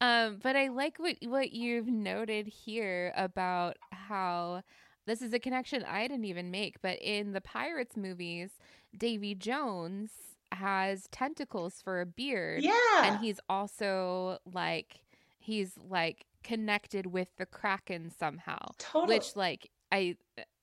Um, 0.00 0.38
but 0.42 0.56
I 0.56 0.68
like 0.68 0.98
what 0.98 1.16
what 1.22 1.52
you've 1.52 1.86
noted 1.86 2.46
here 2.46 3.12
about 3.16 3.76
how 3.92 4.62
this 5.06 5.22
is 5.22 5.32
a 5.32 5.38
connection 5.38 5.84
I 5.84 6.08
didn't 6.08 6.24
even 6.24 6.50
make, 6.50 6.80
but 6.80 6.98
in 7.00 7.32
the 7.32 7.40
Pirates 7.40 7.96
movies, 7.96 8.50
Davy 8.96 9.34
Jones 9.34 10.10
has 10.52 11.06
tentacles 11.10 11.80
for 11.82 12.00
a 12.00 12.06
beard. 12.06 12.62
Yeah. 12.62 13.04
And 13.04 13.18
he's 13.18 13.40
also 13.48 14.38
like 14.50 15.00
he's 15.38 15.72
like 15.88 16.26
connected 16.42 17.06
with 17.06 17.28
the 17.36 17.46
Kraken 17.46 18.10
somehow. 18.10 18.58
Totally. 18.78 19.18
Which 19.18 19.36
like 19.36 19.70
I 19.92 20.16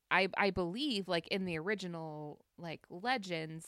I 0.10 0.30
I 0.38 0.50
believe 0.50 1.08
like 1.08 1.28
in 1.28 1.46
the 1.46 1.58
original 1.58 2.40
like 2.58 2.82
legends 2.90 3.68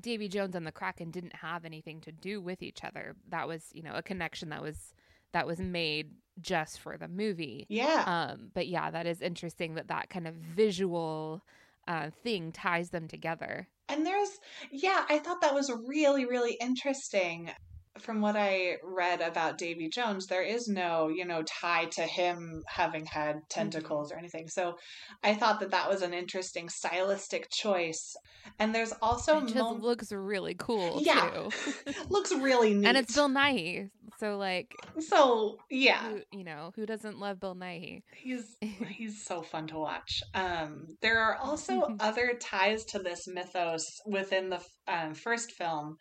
Davy 0.00 0.28
Jones 0.28 0.54
and 0.54 0.66
the 0.66 0.72
Kraken 0.72 1.10
didn't 1.10 1.36
have 1.36 1.64
anything 1.64 2.00
to 2.02 2.12
do 2.12 2.40
with 2.40 2.62
each 2.62 2.82
other. 2.84 3.16
That 3.28 3.46
was, 3.46 3.68
you 3.72 3.82
know, 3.82 3.94
a 3.94 4.02
connection 4.02 4.48
that 4.50 4.62
was 4.62 4.94
that 5.32 5.46
was 5.46 5.58
made 5.58 6.10
just 6.40 6.80
for 6.80 6.96
the 6.96 7.08
movie. 7.08 7.66
Yeah. 7.68 8.04
Um 8.06 8.50
but 8.54 8.66
yeah, 8.66 8.90
that 8.90 9.06
is 9.06 9.20
interesting 9.20 9.74
that 9.74 9.88
that 9.88 10.10
kind 10.10 10.26
of 10.26 10.34
visual 10.34 11.44
uh 11.86 12.10
thing 12.22 12.52
ties 12.52 12.90
them 12.90 13.08
together. 13.08 13.68
And 13.88 14.06
there's 14.06 14.38
yeah, 14.70 15.04
I 15.08 15.18
thought 15.18 15.40
that 15.42 15.54
was 15.54 15.70
really 15.86 16.24
really 16.24 16.56
interesting 16.60 17.50
from 17.98 18.20
what 18.20 18.36
I 18.36 18.76
read 18.82 19.20
about 19.20 19.58
Davy 19.58 19.88
Jones, 19.88 20.26
there 20.26 20.42
is 20.42 20.66
no, 20.66 21.08
you 21.08 21.24
know, 21.24 21.42
tie 21.42 21.84
to 21.92 22.02
him 22.02 22.62
having 22.66 23.06
had 23.06 23.48
tentacles 23.48 24.08
mm-hmm. 24.08 24.16
or 24.16 24.18
anything. 24.18 24.48
So 24.48 24.76
I 25.22 25.34
thought 25.34 25.60
that 25.60 25.70
that 25.70 25.88
was 25.88 26.02
an 26.02 26.12
interesting 26.12 26.68
stylistic 26.68 27.50
choice. 27.50 28.16
And 28.58 28.74
there's 28.74 28.92
also 29.00 29.38
it 29.38 29.44
just 29.44 29.54
mo- 29.54 29.74
looks 29.74 30.10
really 30.10 30.54
cool. 30.58 31.00
Yeah, 31.02 31.48
looks 32.08 32.32
really 32.32 32.74
neat, 32.74 32.86
and 32.86 32.96
it's 32.96 33.14
Bill 33.14 33.28
Nighy. 33.28 33.90
So 34.18 34.36
like, 34.36 34.74
so 35.00 35.58
yeah, 35.70 36.02
who, 36.02 36.20
you 36.32 36.44
know, 36.44 36.72
who 36.76 36.86
doesn't 36.86 37.18
love 37.18 37.40
Bill 37.40 37.54
Nighy? 37.54 38.02
He's 38.16 38.56
he's 38.60 39.24
so 39.24 39.42
fun 39.42 39.66
to 39.68 39.78
watch. 39.78 40.22
Um, 40.34 40.96
there 41.00 41.20
are 41.20 41.36
also 41.36 41.96
other 42.00 42.34
ties 42.40 42.84
to 42.86 42.98
this 42.98 43.26
mythos 43.26 44.00
within 44.06 44.50
the 44.50 44.60
um, 44.88 45.14
first 45.14 45.52
film. 45.52 45.96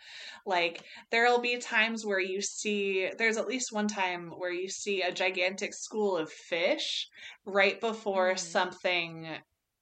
Like 0.46 0.84
there'll 1.12 1.42
be 1.42 1.58
times 1.58 2.06
where 2.06 2.20
you 2.20 2.42
see 2.42 3.10
there's 3.18 3.38
at 3.38 3.48
least 3.48 3.72
one 3.72 3.88
time 3.88 4.32
where 4.38 4.52
you 4.52 4.70
see 4.70 5.02
a 5.02 5.12
gigantic 5.12 5.74
school 5.74 6.18
of 6.18 6.32
fish 6.32 7.08
right 7.46 7.80
before 7.80 8.34
mm. 8.34 8.40
something 8.40 9.28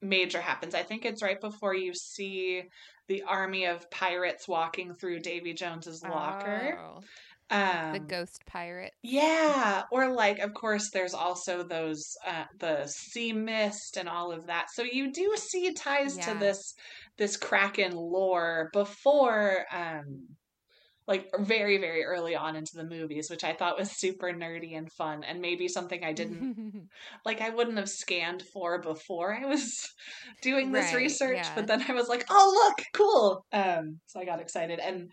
major 0.01 0.41
happens. 0.41 0.75
I 0.75 0.83
think 0.83 1.05
it's 1.05 1.21
right 1.21 1.39
before 1.39 1.75
you 1.75 1.93
see 1.93 2.63
the 3.07 3.23
army 3.23 3.65
of 3.65 3.89
pirates 3.91 4.47
walking 4.47 4.95
through 4.95 5.19
Davy 5.19 5.53
Jones's 5.53 6.03
locker. 6.03 6.79
Oh. 6.79 7.01
Um, 7.51 7.91
the 7.91 7.99
ghost 7.99 8.45
pirate. 8.45 8.93
Yeah, 9.03 9.83
or 9.91 10.13
like, 10.13 10.39
of 10.39 10.53
course, 10.53 10.89
there's 10.91 11.13
also 11.13 11.63
those 11.63 12.15
uh, 12.25 12.45
the 12.59 12.87
sea 12.87 13.33
mist 13.33 13.97
and 13.97 14.07
all 14.07 14.31
of 14.31 14.47
that. 14.47 14.67
So 14.71 14.83
you 14.83 15.11
do 15.11 15.35
see 15.35 15.73
ties 15.73 16.15
yeah. 16.15 16.31
to 16.31 16.39
this 16.39 16.73
this 17.17 17.37
kraken 17.37 17.95
lore 17.95 18.69
before, 18.73 19.65
um, 19.71 20.27
like 21.07 21.29
very 21.39 21.77
very 21.77 22.03
early 22.03 22.35
on 22.35 22.55
into 22.55 22.71
the 22.75 22.83
movies, 22.83 23.29
which 23.29 23.43
I 23.43 23.53
thought 23.53 23.77
was 23.77 23.91
super 23.91 24.31
nerdy 24.31 24.77
and 24.77 24.91
fun, 24.91 25.23
and 25.23 25.41
maybe 25.41 25.67
something 25.67 26.03
I 26.03 26.13
didn't 26.13 26.89
like. 27.25 27.41
I 27.41 27.49
wouldn't 27.49 27.77
have 27.77 27.89
scanned 27.89 28.43
for 28.53 28.79
before 28.81 29.35
I 29.35 29.45
was 29.45 29.89
doing 30.41 30.71
this 30.71 30.93
right, 30.93 31.01
research, 31.01 31.37
yeah. 31.37 31.55
but 31.55 31.67
then 31.67 31.83
I 31.87 31.93
was 31.93 32.07
like, 32.07 32.25
oh 32.29 32.67
look, 32.67 32.85
cool. 32.93 33.45
Um, 33.51 33.99
so 34.07 34.19
I 34.19 34.25
got 34.25 34.41
excited 34.41 34.79
and 34.79 35.09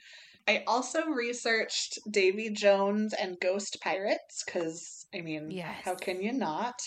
I 0.49 0.65
also 0.67 1.05
researched 1.05 1.99
Davy 2.11 2.49
Jones 2.49 3.13
and 3.13 3.39
Ghost 3.39 3.77
Pirates 3.83 4.43
because, 4.47 5.07
I 5.15 5.21
mean, 5.21 5.51
yes. 5.51 5.77
how 5.85 5.95
can 5.95 6.23
you 6.23 6.33
not? 6.33 6.81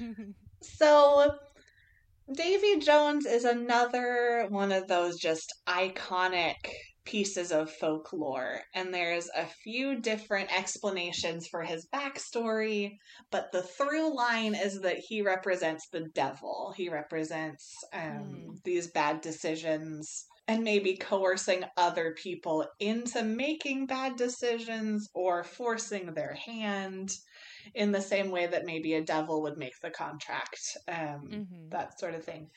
so, 0.62 1.30
Davy 2.34 2.78
Jones 2.78 3.24
is 3.24 3.44
another 3.44 4.46
one 4.50 4.70
of 4.70 4.86
those 4.86 5.16
just 5.18 5.54
iconic 5.66 6.56
pieces 7.06 7.52
of 7.52 7.72
folklore, 7.72 8.60
and 8.74 8.92
there's 8.92 9.30
a 9.34 9.46
few 9.46 9.98
different 9.98 10.54
explanations 10.54 11.46
for 11.46 11.62
his 11.62 11.86
backstory, 11.86 12.98
but 13.30 13.50
the 13.50 13.62
through 13.62 14.14
line 14.14 14.54
is 14.54 14.80
that 14.82 14.98
he 14.98 15.22
represents 15.22 15.88
the 15.88 16.06
devil. 16.14 16.74
He 16.76 16.90
represents 16.90 17.74
um, 17.94 18.02
mm. 18.02 18.62
these 18.62 18.90
bad 18.90 19.22
decisions 19.22 20.26
and 20.46 20.62
maybe 20.62 20.98
coercing 20.98 21.64
other 21.78 22.14
people 22.22 22.66
into 22.78 23.22
making 23.22 23.86
bad 23.86 24.16
decisions 24.16 25.08
or 25.14 25.44
forcing 25.44 26.12
their 26.12 26.34
hand 26.34 27.10
in 27.74 27.92
the 27.92 28.00
same 28.00 28.30
way 28.30 28.46
that 28.46 28.66
maybe 28.66 28.94
a 28.94 29.02
devil 29.02 29.42
would 29.42 29.58
make 29.58 29.78
the 29.80 29.90
contract, 29.90 30.76
um, 30.88 31.28
mm-hmm. 31.30 31.68
that 31.70 31.98
sort 31.98 32.14
of 32.14 32.24
thing. 32.24 32.48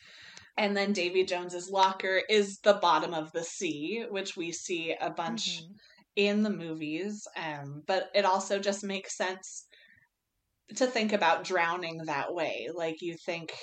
And 0.58 0.76
then 0.76 0.94
Davy 0.94 1.24
Jones's 1.24 1.70
locker 1.70 2.22
is 2.30 2.60
the 2.60 2.74
bottom 2.74 3.14
of 3.14 3.32
the 3.32 3.44
sea, 3.44 4.06
which 4.10 4.36
we 4.36 4.52
see 4.52 4.96
a 5.00 5.10
bunch 5.10 5.62
mm-hmm. 5.62 5.72
in 6.18 6.44
the 6.44 6.50
movies. 6.50 7.28
Um, 7.38 7.84
but 7.88 8.10
it 8.14 8.26
also 8.26 8.60
just 8.60 8.84
makes 8.84 9.16
sense 9.16 9.66
to 10.76 10.88
think 10.88 11.14
about 11.14 11.44
drowning 11.44 11.98
that 12.06 12.34
way. 12.34 12.70
Like 12.74 13.02
you 13.02 13.16
think 13.16 13.54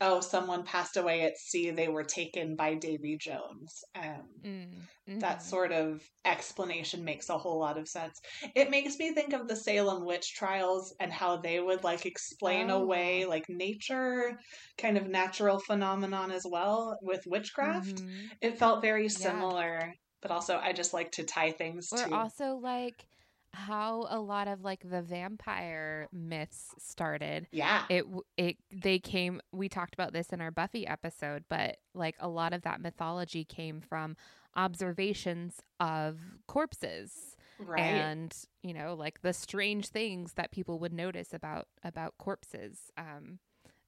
oh, 0.00 0.20
someone 0.20 0.62
passed 0.62 0.96
away 0.96 1.22
at 1.22 1.36
sea, 1.36 1.70
they 1.70 1.88
were 1.88 2.04
taken 2.04 2.54
by 2.54 2.74
Davy 2.74 3.16
Jones. 3.16 3.84
Um, 3.96 4.22
mm, 4.44 4.66
hmm 5.06 5.18
That 5.18 5.38
mm-hmm. 5.38 5.48
sort 5.48 5.72
of 5.72 6.02
explanation 6.24 7.04
makes 7.04 7.28
a 7.28 7.38
whole 7.38 7.58
lot 7.58 7.78
of 7.78 7.88
sense. 7.88 8.20
It 8.54 8.70
makes 8.70 8.98
me 8.98 9.12
think 9.12 9.32
of 9.32 9.48
the 9.48 9.56
Salem 9.56 10.04
witch 10.04 10.34
trials 10.34 10.94
and 11.00 11.12
how 11.12 11.38
they 11.38 11.58
would 11.58 11.82
like 11.82 12.06
explain 12.06 12.70
oh. 12.70 12.82
away 12.82 13.24
like 13.24 13.48
nature, 13.48 14.38
kind 14.76 14.96
of 14.96 15.08
natural 15.08 15.58
phenomenon 15.58 16.30
as 16.30 16.46
well 16.48 16.98
with 17.02 17.26
witchcraft. 17.26 17.96
Mm-hmm. 17.96 18.26
It 18.40 18.58
felt 18.58 18.82
very 18.82 19.08
similar. 19.08 19.94
but 20.20 20.30
also 20.30 20.58
I 20.58 20.72
just 20.72 20.92
like 20.92 21.12
to 21.12 21.24
tie 21.24 21.52
things 21.52 21.88
Or 21.92 21.98
to 21.98 22.14
also 22.14 22.56
like 22.56 23.04
how 23.52 24.06
a 24.10 24.20
lot 24.20 24.48
of 24.48 24.62
like 24.62 24.88
the 24.88 25.02
vampire 25.02 26.08
myths 26.12 26.74
started. 26.78 27.46
yeah. 27.50 27.84
It 27.88 28.04
it 28.36 28.56
they 28.70 28.98
came 28.98 29.40
we 29.52 29.68
talked 29.68 29.94
about 29.94 30.12
this 30.12 30.28
in 30.30 30.40
our 30.40 30.50
Buffy 30.50 30.86
episode, 30.86 31.44
but 31.48 31.78
like 31.94 32.16
a 32.20 32.28
lot 32.28 32.52
of 32.52 32.62
that 32.62 32.80
mythology 32.80 33.44
came 33.44 33.80
from 33.80 34.16
observations 34.56 35.60
of 35.78 36.18
corpses 36.46 37.36
right. 37.58 37.80
and 37.80 38.34
you 38.62 38.74
know 38.74 38.94
like 38.94 39.20
the 39.22 39.32
strange 39.32 39.86
things 39.88 40.32
that 40.34 40.50
people 40.50 40.78
would 40.80 40.92
notice 40.92 41.32
about 41.32 41.68
about 41.84 42.16
corpses 42.18 42.90
um 42.96 43.38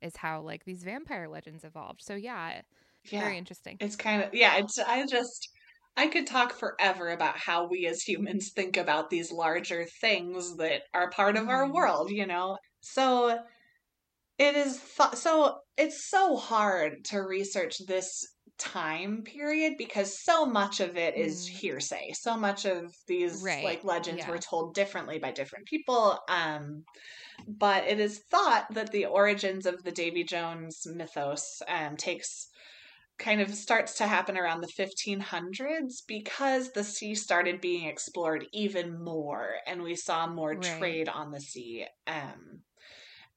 is 0.02 0.16
how 0.16 0.40
like 0.40 0.64
these 0.64 0.82
vampire 0.82 1.28
legends 1.28 1.64
evolved. 1.64 2.02
So 2.02 2.14
yeah, 2.14 2.62
yeah. 3.04 3.20
very 3.20 3.38
interesting. 3.38 3.76
It's 3.80 3.96
kind 3.96 4.22
of 4.22 4.34
yeah, 4.34 4.56
it's 4.56 4.78
I 4.78 5.04
just 5.06 5.50
I 5.96 6.08
could 6.08 6.26
talk 6.26 6.52
forever 6.52 7.10
about 7.10 7.38
how 7.38 7.66
we 7.68 7.86
as 7.86 8.02
humans 8.02 8.50
think 8.54 8.76
about 8.76 9.10
these 9.10 9.30
larger 9.32 9.84
things 9.84 10.56
that 10.56 10.82
are 10.94 11.10
part 11.10 11.36
of 11.36 11.48
our 11.48 11.66
Mhm. 11.66 11.72
world, 11.72 12.10
you 12.10 12.26
know. 12.26 12.58
So 12.80 13.44
it 14.38 14.56
is 14.56 14.80
th- 14.96 15.14
so 15.14 15.60
it's 15.76 16.08
so 16.08 16.36
hard 16.36 17.04
to 17.06 17.18
research 17.20 17.78
this 17.86 18.26
time 18.58 19.22
period 19.22 19.74
because 19.78 20.22
so 20.22 20.44
much 20.44 20.80
of 20.80 20.96
it 20.96 21.14
is 21.16 21.46
Mm. 21.46 21.50
hearsay. 21.60 22.12
So 22.12 22.36
much 22.36 22.64
of 22.66 22.92
these 23.06 23.42
Right, 23.42 23.64
like 23.64 23.84
legends 23.84 24.18
yeah. 24.18 24.30
were 24.30 24.38
told 24.38 24.74
differently 24.74 25.18
by 25.18 25.32
different 25.32 25.66
people. 25.66 26.18
Um 26.28 26.84
but 27.48 27.84
it 27.86 28.00
is 28.00 28.20
thought 28.30 28.66
that 28.74 28.92
the 28.92 29.06
origins 29.06 29.66
of 29.66 29.82
the 29.84 29.92
Davy 29.92 30.24
Jones 30.24 30.86
mythos 30.86 31.62
um, 31.68 31.96
takes 31.96 32.49
kind 33.20 33.40
of 33.40 33.54
starts 33.54 33.98
to 33.98 34.06
happen 34.08 34.36
around 34.38 34.62
the 34.62 34.68
1500s 34.68 36.02
because 36.08 36.72
the 36.72 36.84
sea 36.84 37.14
started 37.14 37.60
being 37.60 37.86
explored 37.86 38.46
even 38.52 39.02
more 39.04 39.56
and 39.66 39.82
we 39.82 39.94
saw 39.94 40.26
more 40.26 40.56
Right. 40.56 40.62
trade 40.62 41.08
on 41.08 41.30
the 41.30 41.40
sea 41.40 41.86
um 42.08 42.62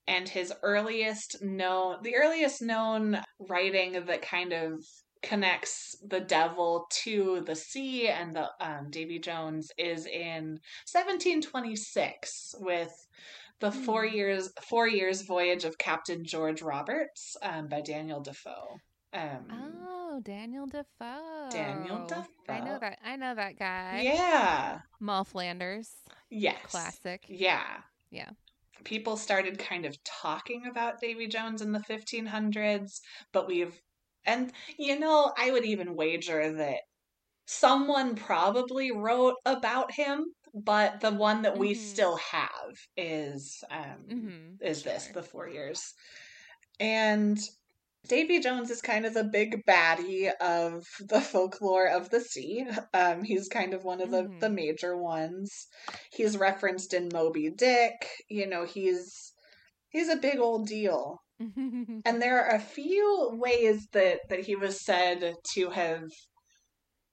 and 0.07 0.27
his 0.29 0.53
earliest 0.63 1.41
known 1.41 1.97
the 2.03 2.15
earliest 2.15 2.61
known 2.61 3.21
writing 3.39 3.93
that 4.05 4.21
kind 4.21 4.53
of 4.53 4.83
connects 5.21 5.95
the 6.07 6.19
devil 6.19 6.85
to 6.91 7.41
the 7.45 7.55
sea 7.55 8.09
and 8.09 8.35
the 8.35 8.49
um, 8.59 8.89
Davy 8.89 9.19
Jones 9.19 9.71
is 9.77 10.05
in 10.05 10.59
1726 10.85 12.55
with 12.59 12.91
the 13.59 13.71
four 13.71 14.05
Hmm. 14.05 14.15
years 14.15 14.51
four 14.69 14.87
years 14.87 15.21
voyage 15.23 15.63
of 15.65 15.77
Captain 15.77 16.25
George 16.25 16.61
Roberts 16.61 17.37
um, 17.41 17.67
by 17.69 17.81
Daniel 17.81 18.21
Defoe. 18.21 18.81
Um, 19.13 19.45
Oh, 19.51 20.19
Daniel 20.23 20.65
Defoe. 20.67 21.49
Daniel 21.51 22.05
Defoe. 22.07 22.25
I 22.49 22.59
know 22.59 22.79
that. 22.79 22.99
I 23.03 23.15
know 23.15 23.35
that 23.35 23.57
guy. 23.57 24.01
yeah, 24.03 24.79
Moll 24.99 25.23
Flanders. 25.23 25.91
yes, 26.29 26.61
Classic. 26.71 27.21
Yeah, 27.27 27.81
Yeah. 28.11 28.31
people 28.83 29.17
started 29.17 29.57
kind 29.59 29.85
of 29.85 29.97
talking 30.03 30.65
about 30.67 30.99
Davy 30.99 31.27
Jones 31.27 31.61
in 31.61 31.71
the 31.71 31.79
1500s, 31.83 33.01
but 33.31 33.47
we've, 33.47 33.79
and 34.25 34.51
you 34.77 34.99
know, 34.99 35.31
I 35.37 35.51
would 35.51 35.65
even 35.65 35.95
wager 35.95 36.51
that 36.53 36.81
someone 37.47 38.15
probably 38.15 38.91
wrote 38.91 39.35
about 39.45 39.91
him, 39.93 40.25
but 40.53 40.99
the 41.01 41.11
one 41.11 41.41
that 41.43 41.57
we 41.57 41.73
Mhm. 41.73 41.77
still 41.77 42.17
have 42.17 42.75
is 42.97 43.63
um, 43.69 44.05
Mm-hmm. 44.09 44.55
is 44.65 44.83
this 44.83 45.07
the 45.07 45.23
four 45.23 45.47
years, 45.49 45.93
and 46.79 47.39
Davy 48.07 48.39
Jones 48.39 48.69
is 48.69 48.81
kind 48.81 49.05
of 49.05 49.13
the 49.13 49.23
big 49.23 49.65
baddie 49.65 50.31
of 50.41 50.85
the 50.99 51.21
folklore 51.21 51.87
of 51.87 52.09
the 52.09 52.19
sea. 52.21 52.65
Um, 52.93 53.23
he's 53.23 53.47
kind 53.49 53.73
of 53.73 53.83
one 53.83 54.01
of 54.01 54.11
the, 54.11 54.29
the 54.39 54.49
Mhm. 54.49 54.51
major 54.51 54.97
ones. 54.97 55.67
He's 56.11 56.37
referenced 56.37 56.93
in 56.93 57.09
Moby 57.13 57.49
Dick. 57.49 58.07
You 58.29 58.47
know, 58.47 58.65
he's 58.65 59.33
he's 59.89 60.09
a 60.09 60.17
big 60.17 60.39
old 60.39 60.67
deal. 60.67 61.19
And 62.05 62.21
there 62.21 62.41
are 62.45 62.55
a 62.55 62.59
few 62.59 63.31
ways 63.33 63.87
that 63.93 64.21
that 64.29 64.41
he 64.41 64.55
was 64.55 64.81
said 64.85 65.35
to 65.53 65.69
have 65.71 66.03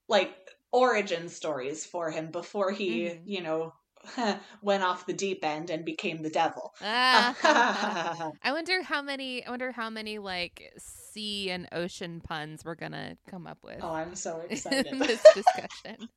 like 0.07 0.35
origin 0.71 1.29
stories 1.29 1.85
for 1.85 2.11
him 2.11 2.31
before 2.31 2.71
he, 2.71 3.13
Mhm. 3.13 3.23
you 3.25 3.41
know, 3.41 3.71
went 4.61 4.83
off 4.83 5.05
the 5.05 5.13
deep 5.13 5.43
end 5.43 5.69
and 5.69 5.85
became 5.85 6.21
the 6.21 6.29
devil. 6.29 6.73
Ah. 6.81 8.31
I 8.43 8.51
wonder 8.51 8.83
how 8.83 9.01
many. 9.01 9.45
I 9.45 9.49
wonder 9.49 9.71
how 9.71 9.89
many 9.89 10.19
like 10.19 10.73
sea 10.77 11.51
and 11.51 11.67
ocean 11.71 12.21
puns 12.21 12.63
we're 12.63 12.75
gonna 12.75 13.17
come 13.29 13.47
up 13.47 13.59
with 13.63 13.79
oh, 13.81 13.93
I'm 13.93 14.15
so 14.15 14.39
in 14.45 14.51
excited. 14.51 14.99
this 14.99 15.23
discussion. 15.33 16.09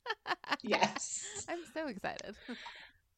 yes. 0.62 1.44
I'm 1.48 1.60
so 1.72 1.88
excited. 1.88 2.34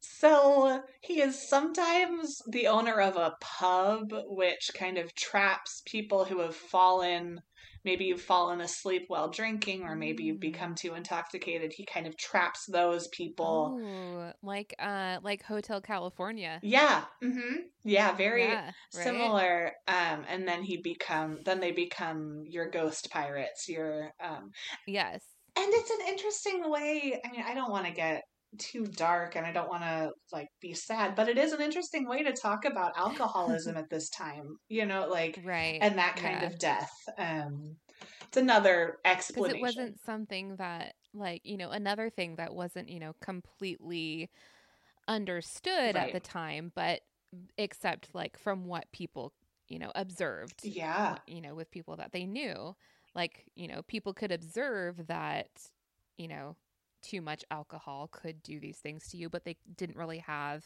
So 0.01 0.83
he 1.01 1.21
is 1.21 1.49
sometimes 1.49 2.41
the 2.47 2.69
owner 2.69 3.01
of 3.01 3.17
a 3.17 3.37
pub, 3.41 4.13
which 4.29 4.71
kind 4.75 4.99
of 4.99 5.15
traps 5.15 5.83
people 5.85 6.25
who 6.25 6.41
have 6.41 6.55
fallen. 6.55 7.43
Maybe 7.87 8.05
you've 8.07 8.21
fallen 8.21 8.61
asleep 8.61 9.05
while 9.07 9.29
drinking, 9.31 9.85
or 9.85 9.95
maybe 9.95 10.25
you've 10.25 10.39
Mm. 10.39 10.41
become 10.53 10.75
too 10.75 10.95
intoxicated. 10.95 11.73
He 11.73 11.87
kind 11.87 12.07
of 12.09 12.17
traps 12.17 12.67
those 12.67 13.07
people. 13.09 13.79
Ooh, 13.81 14.33
like 14.43 14.75
uh, 14.81 15.21
like 15.23 15.43
Hotel 15.45 15.81
California. 15.81 16.59
Yeah, 16.63 17.05
mm-hmm. 17.23 17.55
yeah, 17.85 18.11
very 18.17 18.43
yeah, 18.43 18.65
right? 18.65 19.05
similar. 19.05 19.73
Um, 19.87 20.25
and 20.29 20.49
then 20.49 20.65
he 20.65 20.79
become, 20.83 21.39
then 21.45 21.61
they 21.61 21.71
become 21.71 22.43
your 22.49 22.69
ghost 22.69 23.09
pirates. 23.11 23.69
Your 23.69 24.11
um, 24.21 24.51
Yes. 24.89 25.23
and 25.57 25.67
it's 25.73 25.91
an 25.91 26.09
interesting 26.09 26.69
way. 26.69 27.21
I 27.25 27.31
mean, 27.31 27.45
I 27.47 27.55
don't 27.55 27.71
want 27.71 27.87
to 27.87 27.93
get 27.93 28.23
too 28.59 28.87
dark 28.87 29.37
and 29.37 29.47
I 29.47 29.53
don't 29.53 29.69
want 29.69 29.83
to 29.83 30.13
like 30.33 30.49
be 30.61 30.75
sad, 30.75 31.15
but 31.15 31.29
it 31.29 31.39
is 31.39 31.53
an 31.53 31.61
interesting 31.61 32.09
way 32.09 32.23
to 32.23 32.33
talk 32.33 32.65
about 32.65 32.97
alcoholism 32.97 33.77
at 33.77 33.91
this 33.91 34.09
time, 34.11 34.59
you 34.69 34.87
know, 34.87 35.09
like 35.09 35.41
Right. 35.45 35.79
and 35.81 35.99
that 35.99 36.17
kind 36.17 36.43
yeah. 36.43 36.47
of 36.47 36.59
death. 36.59 36.93
Um 37.19 37.77
it's 38.23 38.37
another 38.37 38.99
explanation. 39.05 39.57
it 39.57 39.63
wasn't 39.63 40.01
something 40.05 40.57
that 40.57 40.95
like 41.15 41.41
you 41.45 41.57
know 41.57 41.71
another 41.71 42.11
thing 42.11 42.37
that 42.37 42.55
wasn't 42.55 42.89
you 42.89 43.01
know 43.01 43.15
completely 43.21 44.29
understood 45.09 45.97
at 45.97 46.13
the 46.13 46.21
time 46.21 46.73
but 46.75 47.01
except 47.57 48.09
like 48.13 48.39
from 48.39 48.67
what 48.67 48.91
people 48.93 49.33
you 49.69 49.79
know 49.79 49.91
observed 49.95 50.61
yeah. 50.65 51.17
you 51.27 51.41
know 51.41 51.55
with 51.55 51.71
people 51.71 51.97
that 51.97 52.13
they 52.13 52.27
knew 52.27 52.75
like 53.15 53.45
you 53.55 53.69
know 53.69 53.83
people 53.83 54.13
could 54.13 54.33
observe 54.33 55.07
that 55.07 55.49
you 56.19 56.29
know 56.29 56.57
too 57.07 57.21
much 57.21 57.45
alcohol 57.51 58.09
could 58.11 58.43
do 58.43 58.59
these 58.59 58.79
things 58.79 59.09
to 59.09 59.17
you 59.17 59.29
but 59.29 59.45
they 59.45 59.57
didn't 59.77 59.97
really 59.97 60.19
have 60.19 60.65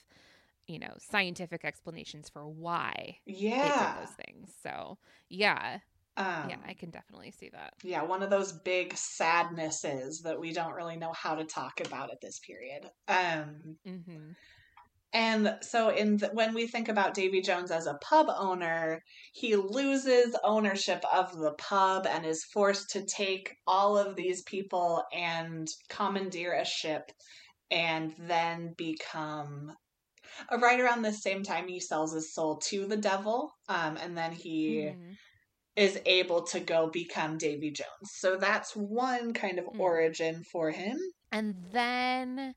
you 0.66 0.78
know 0.78 0.92
scientific 0.98 1.64
explanations 1.64 2.28
for 2.28 2.46
why 2.46 3.16
Yeah. 3.26 3.96
those 3.98 4.14
things 4.26 4.52
so 4.62 4.98
yeah 5.28 5.78
Um, 6.16 6.48
yeah 6.48 6.56
i 6.66 6.74
can 6.74 6.90
definitely 6.90 7.30
see 7.30 7.48
that 7.50 7.74
yeah, 7.82 8.02
one 8.02 8.22
of 8.22 8.30
those 8.30 8.52
big 8.52 8.94
sadnesses 8.96 10.22
that 10.22 10.38
we 10.38 10.52
don't 10.52 10.74
really 10.74 10.96
know 10.96 11.12
how 11.12 11.34
to 11.34 11.44
talk 11.44 11.80
about 11.84 12.10
at 12.10 12.20
this 12.20 12.38
period. 12.40 12.90
Um 13.08 13.76
mm-hmm. 13.86 14.32
And 15.12 15.58
so, 15.62 15.90
in 15.90 16.18
the, 16.18 16.28
when 16.28 16.54
we 16.54 16.66
think 16.68 16.88
about 16.88 17.14
Davy 17.14 17.40
Jones 17.42 17.70
as 17.70 17.86
a 17.86 17.98
pub 18.02 18.28
owner, 18.30 19.02
he 19.32 19.56
loses 19.56 20.36
ownership 20.44 21.02
of 21.12 21.36
the 21.36 21.52
pub 21.54 22.06
and 22.06 22.24
is 22.26 22.44
forced 22.44 22.90
to 22.90 23.04
take 23.04 23.56
all 23.66 23.98
of 23.98 24.16
these 24.16 24.42
people 24.44 25.04
and 25.12 25.68
commandeer 25.88 26.52
a 26.54 26.64
ship, 26.64 27.10
and 27.70 28.14
then 28.18 28.74
become. 28.76 29.76
uh, 30.52 30.58
Right 30.58 30.80
around 30.80 31.02
the 31.02 31.12
same 31.12 31.42
time, 31.44 31.68
he 31.68 31.80
sells 31.80 32.14
his 32.14 32.34
soul 32.34 32.58
to 32.68 32.86
the 32.86 32.96
devil, 32.98 33.52
um, 33.68 33.96
and 33.96 34.16
then 34.18 34.32
he 34.32 34.94
Mhm. 34.94 35.18
is 35.76 36.00
able 36.06 36.44
to 36.44 36.60
go 36.60 36.90
become 36.90 37.38
Davy 37.38 37.70
Jones. 37.72 38.10
So 38.18 38.36
that's 38.36 38.76
one 38.76 39.32
kind 39.34 39.58
of 39.58 39.66
Mm. 39.72 39.78
origin 39.78 40.44
for 40.44 40.70
him. 40.70 40.98
And 41.32 41.72
then 41.72 42.54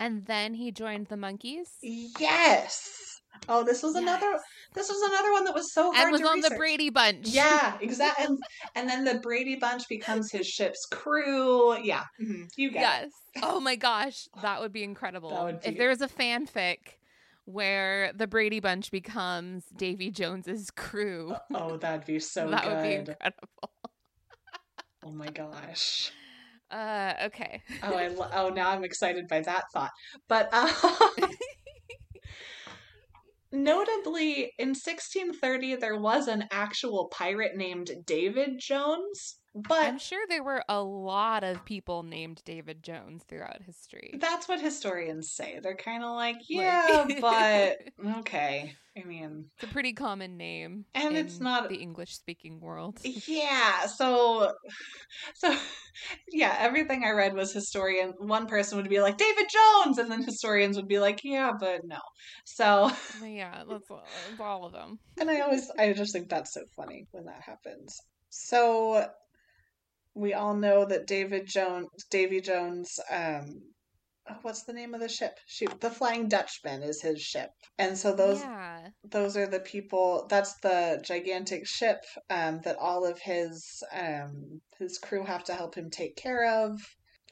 and 0.00 0.26
then 0.26 0.54
he 0.54 0.70
joined 0.72 1.06
the 1.08 1.16
Monkees. 1.16 1.68
Yes. 1.82 3.20
Oh, 3.48 3.64
this 3.64 3.82
was 3.82 3.94
another. 3.96 4.38
This 4.74 4.88
was 4.88 5.00
another 5.10 5.32
one 5.32 5.44
that 5.44 5.54
was 5.54 5.72
so 5.72 5.92
hard 5.92 6.04
And 6.04 6.12
was 6.12 6.22
on 6.22 6.40
the. 6.40 6.54
Brady 6.56 6.90
Bunch. 6.90 7.26
Yeah, 7.28 7.76
exactly. 7.80 8.24
And, 8.26 8.38
and 8.74 8.88
then 8.88 9.04
the 9.04 9.20
Brady 9.20 9.56
Bunch 9.56 9.88
becomes 9.88 10.30
his 10.30 10.46
ship's 10.46 10.86
crew. 10.86 11.76
Yeah, 11.78 12.04
mhm, 12.20 12.48
you 12.56 12.70
get 12.70 13.04
it. 13.04 13.10
Yes. 13.36 13.42
Oh 13.42 13.60
my 13.60 13.76
gosh, 13.76 14.28
that 14.42 14.60
would 14.60 14.72
be 14.72 14.84
incredible. 14.84 15.30
That 15.30 15.44
would 15.44 15.60
If 15.64 15.76
there 15.76 15.88
was 15.88 16.00
a 16.00 16.08
fanfic 16.08 16.76
where 17.44 18.12
the 18.14 18.26
Brady 18.26 18.60
Bunch 18.60 18.90
becomes 18.90 19.64
Davy 19.76 20.10
Jones's 20.10 20.70
crew, 20.70 21.34
Oh, 21.52 21.76
that'd 21.76 22.06
be 22.06 22.20
so 22.20 22.48
that 22.50 22.66
would 22.66 22.82
be 22.82 22.94
incredible. 22.94 23.48
Oh 25.06 25.12
my 25.12 25.28
gosh. 25.28 26.10
Uh, 26.70 27.14
okay. 27.24 27.62
Oh, 27.82 27.94
I 27.94 28.08
lo- 28.08 28.30
oh 28.32 28.48
now 28.48 28.70
I'm 28.70 28.84
excited 28.84 29.28
by 29.28 29.40
that 29.40 29.64
thought. 29.72 29.90
But 30.28 30.48
uh, 30.52 30.68
notably, 33.52 34.52
in 34.58 34.68
1630, 34.70 35.76
there 35.76 35.96
was 35.98 36.28
an 36.28 36.44
actual 36.50 37.08
pirate 37.08 37.56
named 37.56 37.90
David 38.06 38.58
Jones. 38.58 39.36
But 39.54 39.84
I'm 39.84 39.98
sure 39.98 40.26
there 40.28 40.42
were 40.42 40.64
a 40.68 40.82
lot 40.82 41.44
of 41.44 41.64
people 41.64 42.02
named 42.02 42.42
David 42.44 42.82
Jones 42.82 43.22
throughout 43.28 43.62
history. 43.62 44.18
That's 44.18 44.48
what 44.48 44.60
historians 44.60 45.30
say. 45.30 45.60
They're 45.62 45.76
kind 45.76 46.02
of 46.02 46.10
like, 46.10 46.38
yeah, 46.48 47.06
but 47.20 47.78
okay. 48.18 48.74
I 48.96 49.02
mean, 49.02 49.46
it's 49.56 49.70
a 49.70 49.72
pretty 49.72 49.92
common 49.92 50.36
name, 50.36 50.84
and 50.94 51.16
it's 51.16 51.40
not 51.40 51.68
the 51.68 51.76
English 51.76 52.14
speaking 52.14 52.60
world. 52.60 53.00
Yeah, 53.02 53.86
so, 53.86 54.52
so, 55.34 55.56
yeah, 56.30 56.56
everything 56.60 57.02
I 57.04 57.10
read 57.10 57.34
was 57.34 57.52
historian. 57.52 58.14
One 58.18 58.46
person 58.46 58.78
would 58.78 58.88
be 58.88 59.00
like 59.00 59.16
David 59.16 59.46
Jones, 59.50 59.98
and 59.98 60.10
then 60.10 60.22
historians 60.22 60.76
would 60.76 60.86
be 60.86 61.00
like, 61.00 61.20
yeah, 61.24 61.52
but 61.58 61.80
no. 61.84 61.98
So, 62.44 62.92
yeah, 63.24 63.64
that's, 63.68 63.88
that's 63.88 64.40
all 64.40 64.64
of 64.64 64.72
them. 64.72 65.00
And 65.18 65.28
I 65.28 65.40
always, 65.40 65.68
I 65.76 65.92
just 65.92 66.12
think 66.12 66.28
that's 66.28 66.54
so 66.54 66.62
funny 66.76 67.06
when 67.10 67.24
that 67.24 67.42
happens. 67.42 67.96
So, 68.30 69.08
we 70.14 70.34
all 70.34 70.54
know 70.54 70.84
that 70.84 71.08
David 71.08 71.46
Jones, 71.46 71.88
Davy 72.10 72.40
Jones, 72.40 73.00
um, 73.10 73.60
what's 74.42 74.64
the 74.64 74.72
name 74.72 74.94
of 74.94 75.00
the 75.00 75.08
ship? 75.08 75.38
Shoot, 75.46 75.80
the 75.80 75.90
Flying 75.90 76.28
Dutchman 76.28 76.82
is 76.82 77.02
his 77.02 77.20
ship, 77.20 77.50
and 77.78 77.96
so 77.96 78.14
those 78.14 78.40
yeah. 78.40 78.88
those 79.04 79.36
are 79.36 79.46
the 79.46 79.60
people. 79.60 80.26
That's 80.28 80.54
the 80.60 81.02
gigantic 81.04 81.66
ship 81.66 81.98
um, 82.30 82.60
that 82.64 82.76
all 82.78 83.06
of 83.06 83.18
his 83.18 83.82
um, 83.92 84.60
his 84.78 84.98
crew 84.98 85.24
have 85.24 85.44
to 85.44 85.54
help 85.54 85.74
him 85.74 85.90
take 85.90 86.16
care 86.16 86.64
of. 86.64 86.80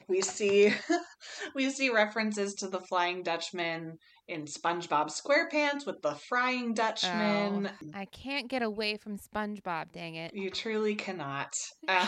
We 0.07 0.21
see 0.21 0.73
we 1.55 1.69
see 1.69 1.89
references 1.89 2.55
to 2.55 2.67
the 2.67 2.81
Flying 2.81 3.23
Dutchman 3.23 3.97
in 4.27 4.45
SpongeBob 4.45 5.09
SquarePants 5.11 5.85
with 5.85 6.01
the 6.01 6.15
Frying 6.15 6.73
Dutchman. 6.73 7.67
Oh, 7.67 7.87
I 7.93 8.05
can't 8.05 8.47
get 8.47 8.61
away 8.61 8.97
from 8.97 9.17
SpongeBob, 9.17 9.91
dang 9.91 10.15
it. 10.15 10.33
You 10.33 10.49
truly 10.49 10.95
cannot. 10.95 11.53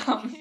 Um, 0.08 0.34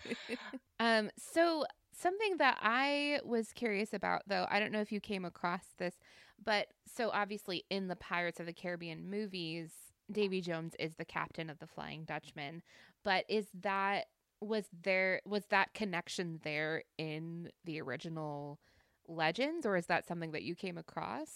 um 0.80 1.10
so 1.18 1.64
something 1.96 2.38
that 2.38 2.58
I 2.60 3.20
was 3.24 3.52
curious 3.52 3.92
about 3.92 4.22
though, 4.26 4.46
I 4.50 4.60
don't 4.60 4.72
know 4.72 4.80
if 4.80 4.92
you 4.92 5.00
came 5.00 5.24
across 5.24 5.66
this, 5.78 5.94
but 6.42 6.68
so 6.86 7.10
obviously 7.10 7.64
in 7.70 7.88
the 7.88 7.96
Pirates 7.96 8.40
of 8.40 8.46
the 8.46 8.52
Caribbean 8.52 9.10
movies, 9.10 9.70
Davy 10.10 10.40
Jones 10.40 10.74
is 10.78 10.96
the 10.96 11.04
captain 11.04 11.48
of 11.48 11.58
the 11.58 11.66
Flying 11.66 12.04
Dutchman, 12.04 12.62
but 13.04 13.24
is 13.28 13.46
that 13.62 14.06
was 14.40 14.64
there 14.82 15.20
was 15.24 15.44
that 15.50 15.72
connection 15.74 16.40
there 16.42 16.82
in 16.98 17.50
the 17.64 17.80
original 17.80 18.58
legends 19.06 19.64
or 19.66 19.76
is 19.76 19.86
that 19.86 20.06
something 20.06 20.32
that 20.32 20.42
you 20.42 20.54
came 20.54 20.78
across? 20.78 21.30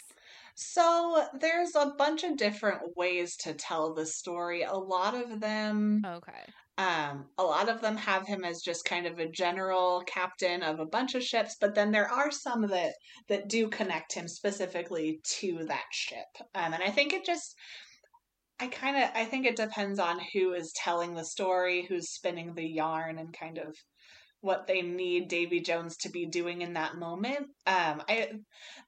So 0.54 1.26
there's 1.40 1.74
a 1.74 1.94
bunch 1.96 2.24
of 2.24 2.36
different 2.36 2.96
ways 2.96 3.36
to 3.38 3.54
tell 3.54 3.94
the 3.94 4.06
story. 4.06 4.62
A 4.62 4.74
lot 4.74 5.14
of 5.14 5.40
them 5.40 6.02
Okay. 6.04 6.44
Um, 6.78 7.26
a 7.36 7.42
lot 7.42 7.68
of 7.68 7.80
them 7.80 7.96
have 7.96 8.26
him 8.26 8.44
as 8.44 8.62
just 8.62 8.84
kind 8.84 9.06
of 9.06 9.18
a 9.18 9.28
general 9.28 10.02
captain 10.06 10.62
of 10.62 10.78
a 10.78 10.86
bunch 10.86 11.16
of 11.16 11.24
ships, 11.24 11.56
but 11.60 11.74
then 11.74 11.90
there 11.90 12.08
are 12.08 12.30
some 12.30 12.68
that 12.68 12.94
that 13.28 13.48
do 13.48 13.68
connect 13.68 14.14
him 14.14 14.28
specifically 14.28 15.20
to 15.24 15.64
that 15.66 15.86
ship. 15.92 16.28
Um, 16.54 16.72
and 16.72 16.82
I 16.82 16.90
think 16.90 17.12
it 17.12 17.24
just 17.26 17.56
I 18.60 18.68
kind 18.68 18.96
of 18.96 19.10
I 19.14 19.24
think 19.24 19.44
it 19.46 19.56
depends 19.56 19.98
on 19.98 20.20
who 20.32 20.52
is 20.52 20.72
telling 20.72 21.14
the 21.14 21.24
story, 21.24 21.84
who's 21.88 22.10
spinning 22.10 22.54
the 22.54 22.66
yarn 22.68 23.18
and 23.18 23.32
kind 23.36 23.58
of 23.58 23.76
what 24.40 24.66
they 24.66 24.82
need 24.82 25.28
Davy 25.28 25.60
Jones 25.60 25.96
to 25.98 26.08
be 26.08 26.26
doing 26.26 26.62
in 26.62 26.74
that 26.74 26.96
moment. 26.96 27.48
Um, 27.66 28.02
I, 28.08 28.30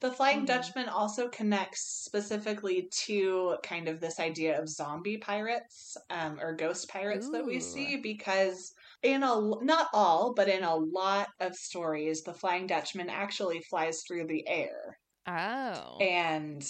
the 0.00 0.12
Flying 0.12 0.38
mm-hmm. 0.38 0.46
Dutchman 0.46 0.88
also 0.88 1.28
connects 1.28 2.04
specifically 2.04 2.88
to 3.06 3.56
kind 3.62 3.88
of 3.88 4.00
this 4.00 4.20
idea 4.20 4.60
of 4.60 4.68
zombie 4.68 5.18
pirates 5.18 5.96
um, 6.08 6.38
or 6.40 6.54
ghost 6.54 6.88
pirates 6.88 7.26
Ooh. 7.26 7.32
that 7.32 7.46
we 7.46 7.58
see 7.58 7.96
because 7.96 8.72
in 9.02 9.22
a 9.22 9.40
not 9.62 9.88
all, 9.92 10.34
but 10.34 10.48
in 10.48 10.62
a 10.62 10.76
lot 10.76 11.28
of 11.40 11.56
stories, 11.56 12.22
the 12.22 12.34
Flying 12.34 12.66
Dutchman 12.66 13.10
actually 13.10 13.60
flies 13.60 14.02
through 14.06 14.26
the 14.26 14.46
air. 14.46 14.98
Oh, 15.26 15.98
and 16.00 16.64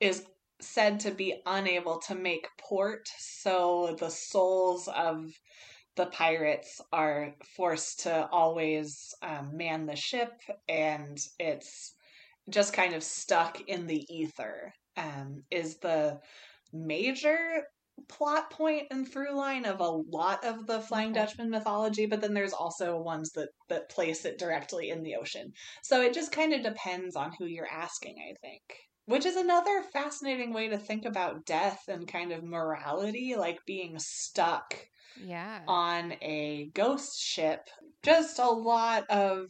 is 0.00 0.24
said 0.60 1.00
to 1.00 1.10
be 1.12 1.40
unable 1.46 1.98
to 2.00 2.14
make 2.14 2.48
port, 2.58 3.08
so 3.18 3.96
the 3.98 4.10
souls 4.10 4.88
of 4.88 5.30
the 5.98 6.06
pirates 6.06 6.80
are 6.92 7.34
forced 7.56 8.00
to 8.04 8.28
always 8.30 9.12
um, 9.20 9.56
man 9.56 9.84
the 9.84 9.96
ship, 9.96 10.30
and 10.68 11.18
it's 11.40 11.92
just 12.48 12.72
kind 12.72 12.94
of 12.94 13.02
stuck 13.02 13.60
in 13.66 13.86
the 13.88 14.06
ether. 14.08 14.72
Um, 14.96 15.42
is 15.50 15.78
the 15.78 16.20
major 16.72 17.64
plot 18.08 18.50
point 18.50 18.84
and 18.92 19.08
through 19.08 19.36
line 19.36 19.64
of 19.64 19.80
a 19.80 19.88
lot 19.88 20.44
of 20.44 20.68
the 20.68 20.80
Flying 20.80 21.12
Dutchman 21.12 21.50
mythology, 21.50 22.06
but 22.06 22.20
then 22.20 22.32
there's 22.32 22.52
also 22.52 22.96
ones 22.96 23.30
that 23.32 23.48
that 23.68 23.90
place 23.90 24.24
it 24.24 24.38
directly 24.38 24.90
in 24.90 25.02
the 25.02 25.16
ocean. 25.16 25.52
So 25.82 26.00
it 26.00 26.14
just 26.14 26.30
kind 26.30 26.52
of 26.52 26.62
depends 26.62 27.16
on 27.16 27.32
who 27.38 27.46
you're 27.46 27.66
asking, 27.66 28.16
I 28.18 28.34
think. 28.40 28.62
Which 29.06 29.26
is 29.26 29.36
another 29.36 29.82
fascinating 29.92 30.52
way 30.52 30.68
to 30.68 30.78
think 30.78 31.06
about 31.06 31.44
death 31.44 31.82
and 31.88 32.06
kind 32.06 32.30
of 32.30 32.44
morality, 32.44 33.34
like 33.36 33.58
being 33.66 33.98
stuck 33.98 34.76
yeah. 35.16 35.60
on 35.66 36.12
a 36.22 36.70
ghost 36.74 37.20
ship. 37.20 37.60
Just 38.02 38.38
a 38.38 38.48
lot 38.48 39.08
of 39.10 39.46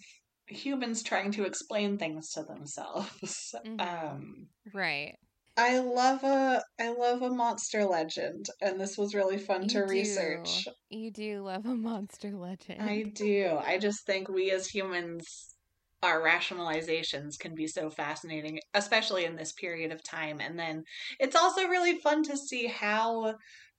humans 0.47 1.03
trying 1.03 1.33
to 1.33 1.45
explain 1.45 1.99
things 1.99 2.31
to 2.33 2.43
themselves. 2.43 3.55
Mm-hmm. 3.67 3.81
Um, 3.81 4.47
right. 4.75 5.15
I 5.57 5.81
love 5.81 6.23
a 6.23 6.63
I 6.79 6.91
love 6.91 7.23
a 7.23 7.31
monster 7.31 7.85
legend, 7.85 8.47
and 8.61 8.81
this 8.81 8.97
was 8.97 9.15
really 9.15 9.39
fun 9.39 9.63
you 9.63 9.69
to 9.71 9.87
do. 9.87 9.93
research. 9.93 10.69
You 10.89 11.11
do 11.11 11.43
love 11.43 11.67
a 11.67 11.75
monster 11.75 12.31
legend. 12.31 12.81
I 12.81 13.03
do. 13.03 13.59
I 13.61 13.79
just 13.79 14.07
think 14.07 14.29
we 14.29 14.53
as 14.53 14.69
humans, 14.69 15.57
our 16.03 16.21
rationalizations 16.21 17.39
can 17.39 17.57
be 17.57 17.67
so 17.67 17.91
fascinating, 17.91 18.61
especially 18.75 19.25
in 19.25 19.35
this 19.35 19.53
period 19.53 19.91
of 19.91 20.05
time. 20.05 20.41
And 20.41 20.57
then 20.57 20.85
it's 21.19 21.35
also 21.35 21.67
really 21.67 21.99
fun 21.99 22.23
to 22.25 22.37
see 22.37 22.69
how 22.69 23.35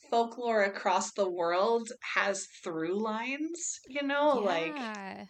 folklore 0.10 0.64
across 0.64 1.12
the 1.14 1.30
world 1.30 1.90
has 2.16 2.48
through 2.64 3.02
lines, 3.02 3.80
you 3.88 4.04
know, 4.04 4.42
yeah. 4.42 4.48
like 4.48 5.28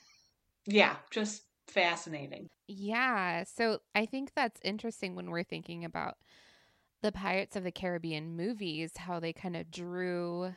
yeah, 0.66 0.96
just 1.12 1.44
fascinating. 1.68 2.48
Yeah. 2.68 3.44
So 3.44 3.80
I 3.96 4.06
think 4.06 4.32
that's 4.36 4.62
interesting 4.64 5.16
when 5.16 5.30
we're 5.32 5.44
thinking 5.44 5.84
about 5.84 6.18
the 7.02 7.12
Pirates 7.12 7.56
of 7.56 7.64
the 7.64 7.72
Caribbean 7.72 8.36
movies, 8.36 8.98
how 8.98 9.20
they 9.20 9.34
kind 9.34 9.56
of 9.56 9.72
drew 9.72 10.54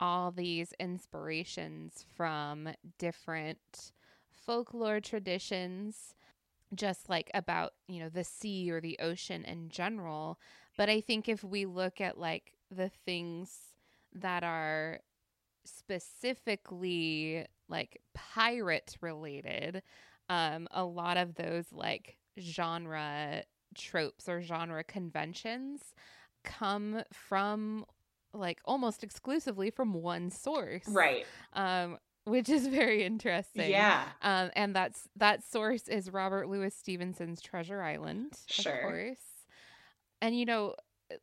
all 0.00 0.32
these 0.32 0.74
inspirations 0.80 2.04
from 2.16 2.68
different 2.98 3.92
folklore 4.30 5.00
traditions, 5.00 6.14
just 6.74 7.08
like 7.08 7.30
about, 7.34 7.72
you 7.86 8.00
know, 8.00 8.08
the 8.08 8.24
sea 8.24 8.70
or 8.70 8.80
the 8.80 8.98
ocean 8.98 9.44
in 9.44 9.68
general. 9.68 10.38
But 10.76 10.88
I 10.88 11.00
think 11.00 11.28
if 11.28 11.44
we 11.44 11.66
look 11.66 12.00
at 12.00 12.18
like 12.18 12.52
the 12.74 12.90
things 13.04 13.56
that 14.14 14.42
are 14.42 15.00
specifically 15.64 17.46
like 17.68 18.00
pirate 18.14 18.96
related, 19.00 19.82
um, 20.28 20.68
a 20.70 20.84
lot 20.84 21.16
of 21.16 21.34
those 21.34 21.66
like 21.72 22.16
genre 22.40 23.42
tropes 23.74 24.28
or 24.28 24.42
genre 24.42 24.84
conventions 24.84 25.94
come 26.44 27.02
from 27.12 27.84
like 28.34 28.60
almost 28.64 29.04
exclusively 29.04 29.70
from 29.70 29.94
one 29.94 30.30
source. 30.30 30.88
Right. 30.88 31.26
Um, 31.52 31.98
which 32.24 32.48
is 32.48 32.66
very 32.68 33.02
interesting. 33.02 33.70
Yeah. 33.70 34.04
Um, 34.22 34.50
and 34.54 34.74
that's 34.74 35.08
that 35.16 35.42
source 35.44 35.88
is 35.88 36.10
Robert 36.10 36.48
Louis 36.48 36.72
Stevenson's 36.74 37.40
Treasure 37.40 37.82
Island, 37.82 38.34
sure. 38.46 38.72
of 38.72 38.80
course. 38.80 39.20
And 40.20 40.38
you 40.38 40.46
know, 40.46 40.76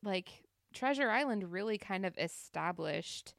like 0.04 0.44
Treasure 0.74 1.10
Island 1.10 1.52
really 1.52 1.78
kind 1.78 2.06
of 2.06 2.18
established 2.18 3.34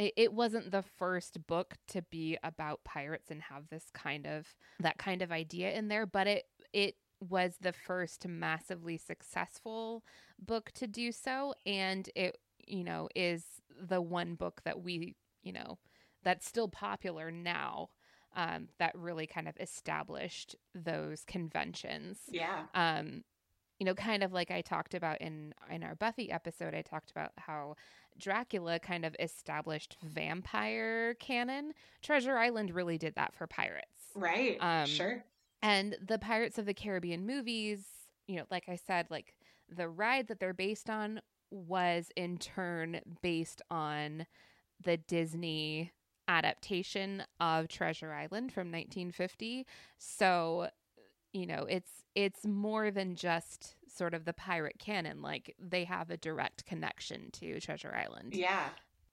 it, 0.00 0.14
it 0.16 0.32
wasn't 0.32 0.70
the 0.70 0.82
first 0.82 1.46
book 1.46 1.74
to 1.88 2.02
be 2.02 2.38
about 2.42 2.82
pirates 2.84 3.30
and 3.30 3.42
have 3.42 3.68
this 3.68 3.84
kind 3.92 4.26
of 4.26 4.46
that 4.80 4.98
kind 4.98 5.20
of 5.22 5.30
idea 5.30 5.72
in 5.72 5.88
there, 5.88 6.06
but 6.06 6.26
it 6.26 6.44
it 6.72 6.96
was 7.20 7.56
the 7.60 7.72
first 7.72 8.26
massively 8.26 8.96
successful 8.96 10.02
book 10.38 10.70
to 10.72 10.86
do 10.86 11.12
so 11.12 11.52
and 11.66 12.08
it 12.16 12.38
you 12.66 12.82
know 12.82 13.10
is 13.14 13.44
the 13.78 14.00
one 14.00 14.34
book 14.34 14.62
that 14.64 14.82
we 14.82 15.14
you 15.42 15.52
know 15.52 15.76
that's 16.24 16.46
still 16.46 16.66
popular 16.66 17.30
now 17.30 17.90
um, 18.34 18.68
that 18.78 18.94
really 18.94 19.26
kind 19.26 19.48
of 19.48 19.56
established 19.60 20.54
those 20.74 21.24
conventions. 21.24 22.20
Yeah. 22.30 22.62
Um 22.74 23.24
you 23.80 23.86
know, 23.86 23.94
kind 23.94 24.22
of 24.22 24.32
like 24.32 24.50
I 24.50 24.60
talked 24.60 24.94
about 24.94 25.20
in 25.20 25.54
in 25.70 25.82
our 25.82 25.94
Buffy 25.96 26.30
episode, 26.30 26.74
I 26.74 26.82
talked 26.82 27.10
about 27.10 27.32
how 27.38 27.76
Dracula 28.18 28.78
kind 28.78 29.06
of 29.06 29.16
established 29.18 29.96
vampire 30.04 31.14
canon. 31.14 31.72
Treasure 32.02 32.36
Island 32.36 32.74
really 32.74 32.98
did 32.98 33.14
that 33.16 33.34
for 33.34 33.46
pirates. 33.46 34.12
Right. 34.14 34.58
Um, 34.60 34.86
sure. 34.86 35.24
And 35.62 35.96
the 36.06 36.18
Pirates 36.18 36.58
of 36.58 36.66
the 36.66 36.74
Caribbean 36.74 37.26
movies, 37.26 37.84
you 38.26 38.36
know, 38.36 38.44
like 38.50 38.68
I 38.68 38.76
said, 38.76 39.06
like 39.10 39.34
the 39.68 39.88
ride 39.88 40.28
that 40.28 40.40
they're 40.40 40.54
based 40.54 40.90
on 40.90 41.20
was 41.50 42.10
in 42.16 42.38
turn 42.38 43.00
based 43.22 43.62
on 43.70 44.26
the 44.82 44.96
Disney 44.96 45.92
adaptation 46.28 47.24
of 47.40 47.68
Treasure 47.68 48.12
Island 48.12 48.52
from 48.52 48.70
1950. 48.70 49.66
So, 49.98 50.68
you 51.32 51.46
know, 51.46 51.66
it's 51.68 51.90
it's 52.14 52.44
more 52.44 52.90
than 52.90 53.14
just 53.14 53.76
sort 53.88 54.14
of 54.14 54.24
the 54.24 54.32
pirate 54.32 54.78
canon. 54.78 55.22
Like 55.22 55.54
they 55.58 55.84
have 55.84 56.10
a 56.10 56.16
direct 56.16 56.66
connection 56.66 57.30
to 57.32 57.60
Treasure 57.60 57.94
Island. 57.94 58.34
Yeah. 58.34 58.68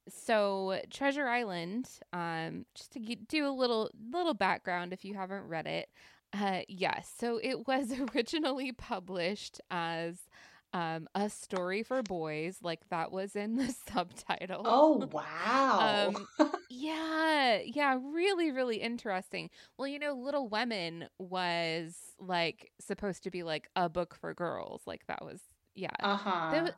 So 0.09 0.79
Treasure 0.89 1.27
Island, 1.27 1.89
um, 2.13 2.65
just 2.73 2.93
to 2.93 2.99
do 2.99 3.47
a 3.47 3.51
little 3.51 3.91
little 4.11 4.33
background 4.33 4.93
if 4.93 5.03
you 5.05 5.15
haven't 5.15 5.47
read 5.47 5.67
it. 5.67 5.89
Uh, 6.33 6.61
yes, 6.67 6.67
yeah, 6.67 6.99
so 7.01 7.39
it 7.41 7.67
was 7.67 7.93
originally 8.15 8.71
published 8.71 9.61
as 9.71 10.17
um, 10.73 11.07
a 11.15 11.29
story 11.29 11.83
for 11.83 12.01
boys, 12.03 12.59
like 12.61 12.87
that 12.89 13.11
was 13.11 13.35
in 13.35 13.55
the 13.55 13.73
subtitle. 13.89 14.63
Oh 14.65 15.09
wow! 15.11 16.13
um, 16.39 16.51
yeah, 16.69 17.59
yeah, 17.63 17.97
really, 18.01 18.51
really 18.51 18.77
interesting. 18.77 19.49
Well, 19.77 19.87
you 19.87 19.99
know, 19.99 20.13
Little 20.13 20.47
Women 20.47 21.07
was 21.17 21.95
like 22.19 22.71
supposed 22.79 23.23
to 23.23 23.31
be 23.31 23.43
like 23.43 23.69
a 23.75 23.89
book 23.89 24.15
for 24.15 24.33
girls, 24.33 24.81
like 24.85 25.05
that 25.07 25.23
was 25.23 25.39
yeah, 25.75 25.89
uh 25.99 26.15
huh, 26.15 26.71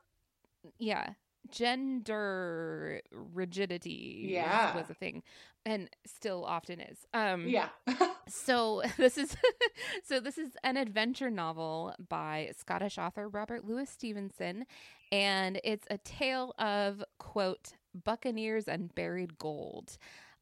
yeah 0.77 1.13
gender 1.49 3.01
rigidity 3.11 4.27
yeah. 4.31 4.75
was, 4.75 4.89
a 4.89 4.93
thing 4.93 5.23
and 5.65 5.89
still 6.05 6.45
often 6.45 6.79
is. 6.79 6.97
Um 7.13 7.47
yeah. 7.47 7.69
so 8.27 8.83
this 8.97 9.17
is 9.17 9.35
so 10.05 10.19
this 10.19 10.37
is 10.37 10.51
an 10.63 10.77
adventure 10.77 11.29
novel 11.29 11.93
by 12.07 12.51
scottish 12.57 12.97
author 12.97 13.27
robert 13.27 13.65
louis 13.65 13.89
stevenson 13.89 14.65
and 15.11 15.59
it's 15.63 15.87
a 15.89 15.97
tale 15.99 16.53
of 16.59 17.03
quote 17.17 17.73
buccaneers 17.93 18.67
and 18.67 18.93
buried 18.95 19.37
gold. 19.37 19.97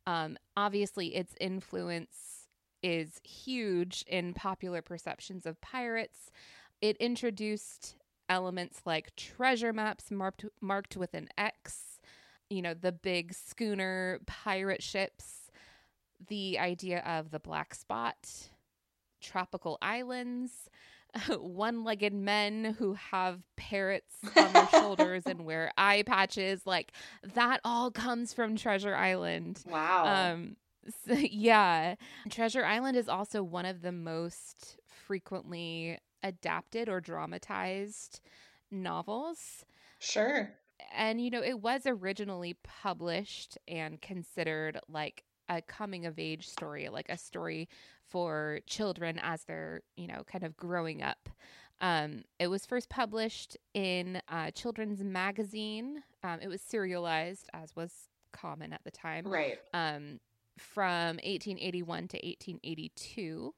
Um 0.06 0.38
obviously 0.56 1.16
its 1.16 1.36
influence 1.40 2.48
is 2.84 3.20
huge 3.24 4.04
in 4.08 4.34
popular 4.34 4.82
perceptions 4.82 5.46
of 5.46 5.60
pirates. 5.62 6.32
It 6.82 6.96
introduced 6.98 7.96
elements 8.30 8.82
like 8.86 9.16
treasure 9.16 9.74
maps 9.74 10.12
marked 10.12 10.46
marked 10.62 10.98
with 10.98 11.13
an 11.13 11.30
X, 11.38 12.00
you 12.50 12.62
know, 12.62 12.74
the 12.74 12.92
big 12.92 13.34
schooner 13.34 14.20
pirate 14.26 14.84
ships, 14.84 15.52
the 16.28 16.60
idea 16.60 17.00
of 17.00 17.32
the 17.32 17.40
black 17.40 17.74
spot, 17.74 18.50
tropical 19.22 19.78
islands, 19.82 20.52
one-legged 21.30 22.13
men 22.13 22.76
who 22.78 22.94
have 22.94 23.42
parrots 23.56 24.16
on 24.36 24.54
their 24.54 24.68
shoulders 24.72 25.24
and 25.26 25.46
wear 25.46 25.72
eye 25.78 26.04
patches, 26.06 26.66
like 26.66 26.92
that 27.34 27.62
all 27.63 27.92
comes 27.92 28.34
from 28.34 28.56
Treasure 28.56 28.96
Island. 28.96 29.63
Wow. 29.68 30.34
Um 30.34 30.56
so, 31.06 31.13
yeah. 31.32 31.96
Treasure 32.30 32.66
Island 32.66 32.98
is 32.98 33.10
also 33.10 33.44
one 33.44 33.66
of 33.66 33.82
the 33.82 33.92
most 33.92 34.78
frequently 35.06 36.00
adapted 36.24 36.90
or 36.90 37.02
dramatized 37.02 38.22
novels. 38.72 39.66
Sure. 40.00 40.52
And, 40.96 41.22
you 41.22 41.30
know, 41.30 41.42
it 41.44 41.60
was 41.62 41.84
originally 41.86 42.56
published 42.64 43.58
and 43.68 44.02
considered 44.02 44.80
like 44.88 45.24
a 45.50 45.62
coming 45.62 46.06
of 46.06 46.20
age 46.20 46.48
story, 46.48 46.90
like 46.90 47.10
a 47.10 47.18
story 47.18 47.70
for 48.06 48.60
children 48.68 49.20
as 49.22 49.44
they're, 49.44 49.82
you 49.96 50.08
know, 50.08 50.24
kind 50.26 50.44
of 50.44 50.56
growing 50.56 51.02
up. 51.02 51.30
Um, 51.80 52.24
it 52.40 52.48
was 52.48 52.66
first 52.66 52.90
published 52.90 53.58
in 53.74 54.22
a 54.30 54.52
children's 54.52 55.04
magazine. 55.04 56.04
Um, 56.24 56.40
it 56.42 56.48
was 56.48 56.62
serialized, 56.62 57.50
as 57.54 57.76
was 57.76 57.92
common 58.32 58.74
at 58.74 58.84
the 58.84 58.92
time. 58.92 59.28
Right. 59.28 59.60
Um, 59.74 60.20
from 60.58 61.18
1881 61.18 62.08
to 62.10 62.18
1882. 62.18 63.54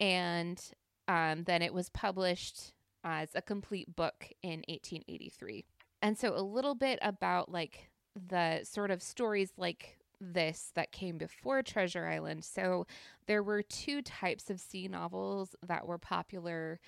And 0.00 0.60
um, 1.08 1.44
then 1.44 1.62
it 1.62 1.74
was 1.74 1.90
published 1.90 2.72
as 3.02 3.30
a 3.34 3.42
complete 3.42 3.94
book 3.94 4.32
in 4.42 4.64
1883. 4.68 5.64
And 6.02 6.18
so 6.18 6.34
a 6.36 6.40
little 6.40 6.74
bit 6.74 6.98
about 7.02 7.50
like 7.50 7.90
the 8.28 8.60
sort 8.64 8.90
of 8.90 9.02
stories 9.02 9.52
like 9.56 9.98
this 10.20 10.70
that 10.74 10.92
came 10.92 11.18
before 11.18 11.62
Treasure 11.62 12.06
Island. 12.06 12.44
So 12.44 12.86
there 13.26 13.42
were 13.42 13.62
two 13.62 14.02
types 14.02 14.50
of 14.50 14.60
sea 14.60 14.88
novels 14.88 15.54
that 15.66 15.86
were 15.86 15.98
popular 15.98 16.80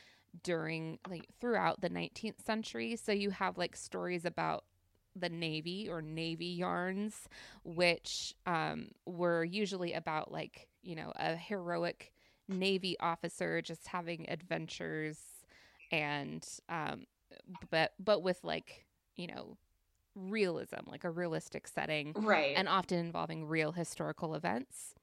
during 0.42 0.98
like 1.09 1.26
throughout 1.40 1.81
the 1.81 1.90
19th 1.90 2.44
century. 2.44 2.96
So 2.96 3.12
you 3.12 3.31
have 3.31 3.59
like 3.59 3.76
stories 3.76 4.24
about 4.24 4.64
the 5.14 5.29
Navy 5.29 5.88
or 5.88 6.02
Navy 6.02 6.46
yarns, 6.46 7.29
which 7.64 8.35
um, 8.46 8.88
were 9.07 9.44
usually 9.44 9.94
about 9.94 10.31
like, 10.31 10.68
you 10.83 10.94
know, 10.94 11.12
a 11.16 11.37
heroic 11.37 12.12
Navy 12.48 12.96
officer 13.00 13.61
just 13.62 13.88
having 13.88 14.28
adventures 14.28 15.18
and 15.92 16.46
um 16.68 17.06
but 17.70 17.92
but 17.98 18.22
with 18.22 18.42
like, 18.44 18.87
you 19.16 19.26
know, 19.26 19.56
realism, 20.14 20.88
like 20.88 21.04
a 21.04 21.11
realistic 21.11 21.68
setting. 21.68 22.14
Right. 22.16 22.56
And 22.56 22.68
often 22.68 22.98
involving 22.98 23.46
real 23.46 23.72
historical 23.72 24.35
events. 24.35 24.94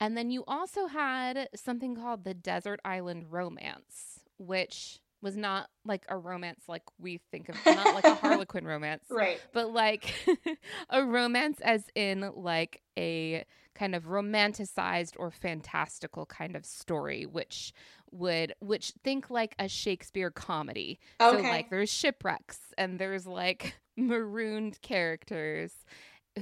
And 0.00 0.16
then 0.16 0.30
you 0.30 0.44
also 0.48 0.86
had 0.86 1.48
something 1.54 1.94
called 1.94 2.24
the 2.24 2.34
Desert 2.34 2.80
Island 2.84 3.26
Romance, 3.30 4.20
which 4.38 5.00
was 5.22 5.36
not 5.36 5.68
like 5.84 6.04
a 6.08 6.16
romance 6.16 6.62
like 6.68 6.82
we 6.98 7.20
think 7.30 7.48
of, 7.48 7.56
not 7.66 7.94
like 7.94 8.04
a 8.04 8.14
Harlequin 8.20 8.66
romance, 8.66 9.04
right? 9.10 9.40
But 9.52 9.72
like 9.72 10.14
a 10.90 11.04
romance, 11.04 11.60
as 11.60 11.84
in 11.94 12.30
like 12.34 12.82
a 12.98 13.44
kind 13.74 13.94
of 13.94 14.04
romanticized 14.04 15.14
or 15.16 15.30
fantastical 15.30 16.26
kind 16.26 16.56
of 16.56 16.64
story, 16.64 17.26
which 17.26 17.72
would 18.10 18.54
which 18.60 18.92
think 19.04 19.30
like 19.30 19.54
a 19.58 19.68
Shakespeare 19.68 20.30
comedy. 20.30 20.98
Okay. 21.20 21.42
So 21.42 21.48
like 21.48 21.70
there's 21.70 21.90
shipwrecks 21.90 22.58
and 22.78 22.98
there's 22.98 23.26
like 23.26 23.78
marooned 23.96 24.80
characters 24.82 25.72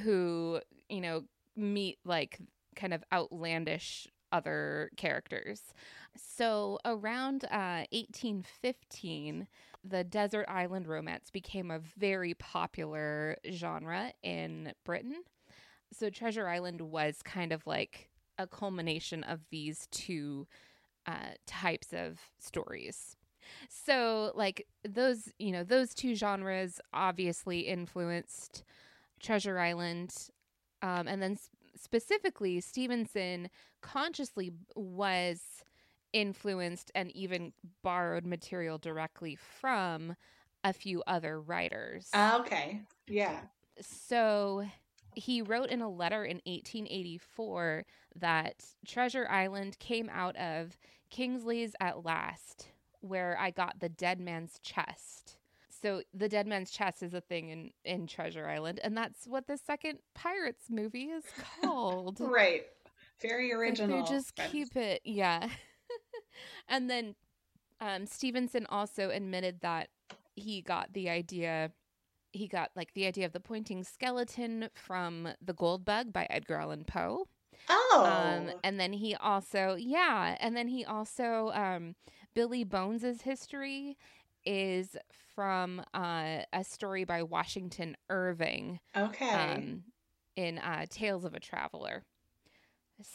who, 0.02 0.60
you 0.88 1.00
know, 1.00 1.24
meet 1.56 1.98
like 2.04 2.38
kind 2.76 2.94
of 2.94 3.02
outlandish 3.12 4.06
other 4.32 4.90
characters. 4.96 5.62
So 6.18 6.78
around 6.84 7.44
uh, 7.44 7.86
1815, 7.92 9.46
the 9.84 10.04
desert 10.04 10.46
island 10.48 10.86
romance 10.86 11.30
became 11.30 11.70
a 11.70 11.78
very 11.78 12.34
popular 12.34 13.36
genre 13.50 14.12
in 14.22 14.72
Britain 14.84 15.22
so 15.92 16.10
Treasure 16.10 16.48
Island 16.48 16.80
was 16.80 17.22
kind 17.22 17.52
of 17.52 17.66
like 17.66 18.08
a 18.38 18.46
culmination 18.46 19.24
of 19.24 19.40
these 19.50 19.88
two 19.90 20.46
uh, 21.06 21.34
types 21.46 21.92
of 21.92 22.20
stories. 22.38 23.16
So, 23.70 24.32
like 24.34 24.66
those, 24.86 25.32
you 25.38 25.52
know, 25.52 25.64
those 25.64 25.94
two 25.94 26.14
genres 26.14 26.80
obviously 26.92 27.60
influenced 27.60 28.62
Treasure 29.20 29.58
Island, 29.58 30.14
um, 30.82 31.08
and 31.08 31.22
then 31.22 31.36
sp- 31.40 31.56
specifically 31.74 32.60
Stevenson 32.60 33.48
consciously 33.80 34.52
was 34.76 35.40
influenced 36.12 36.90
and 36.94 37.10
even 37.12 37.52
borrowed 37.82 38.26
material 38.26 38.78
directly 38.78 39.36
from 39.36 40.16
a 40.64 40.72
few 40.72 41.02
other 41.06 41.40
writers. 41.40 42.08
Uh, 42.12 42.38
okay, 42.40 42.80
yeah. 43.06 43.40
So 43.80 44.64
he 45.14 45.42
wrote 45.42 45.70
in 45.70 45.80
a 45.80 45.88
letter 45.88 46.24
in 46.24 46.36
1884 46.46 47.84
that 48.16 48.64
Treasure 48.86 49.28
Island 49.28 49.78
came 49.78 50.10
out 50.12 50.36
of 50.36 50.76
Kingsley's 51.10 51.74
At 51.80 52.04
Last, 52.04 52.68
where 53.00 53.36
I 53.38 53.50
got 53.50 53.80
the 53.80 53.88
dead 53.88 54.20
man's 54.20 54.58
chest. 54.62 55.36
So 55.80 56.02
the 56.12 56.28
dead 56.28 56.46
man's 56.46 56.70
chest 56.70 57.02
is 57.02 57.14
a 57.14 57.20
thing 57.20 57.50
in, 57.50 57.70
in 57.84 58.06
Treasure 58.06 58.48
Island, 58.48 58.80
and 58.82 58.96
that's 58.96 59.26
what 59.26 59.46
the 59.46 59.56
second 59.56 60.00
Pirates 60.14 60.64
movie 60.68 61.04
is 61.04 61.24
called. 61.62 62.18
right. 62.20 62.66
Very 63.20 63.52
original. 63.52 64.00
Like 64.00 64.08
just 64.08 64.36
keep 64.50 64.76
it, 64.76 65.00
yeah. 65.04 65.48
And 66.68 66.90
then 66.90 67.14
um, 67.80 68.06
Stevenson 68.06 68.66
also 68.68 69.10
admitted 69.10 69.60
that 69.60 69.88
he 70.34 70.62
got 70.62 70.92
the 70.92 71.08
idea 71.08 71.72
he 72.32 72.46
got 72.46 72.70
like 72.76 72.92
the 72.94 73.06
idea 73.06 73.24
of 73.24 73.32
the 73.32 73.40
pointing 73.40 73.82
skeleton 73.82 74.68
from 74.74 75.28
The 75.42 75.54
Gold 75.54 75.84
Bug 75.84 76.12
by 76.12 76.26
Edgar 76.28 76.56
Allan 76.56 76.84
Poe. 76.84 77.26
Oh. 77.68 78.04
Um, 78.06 78.52
and 78.62 78.78
then 78.78 78.92
he 78.92 79.14
also, 79.14 79.76
yeah, 79.78 80.36
and 80.38 80.56
then 80.56 80.68
he 80.68 80.84
also, 80.84 81.50
um, 81.54 81.94
Billy 82.34 82.64
Bones's 82.64 83.22
history 83.22 83.96
is 84.44 84.96
from 85.34 85.82
uh, 85.94 86.40
a 86.52 86.64
story 86.64 87.04
by 87.04 87.22
Washington 87.22 87.96
Irving. 88.10 88.78
Okay. 88.96 89.28
Um, 89.28 89.84
in 90.36 90.58
uh, 90.58 90.86
Tales 90.88 91.24
of 91.24 91.34
a 91.34 91.40
Traveler. 91.40 92.04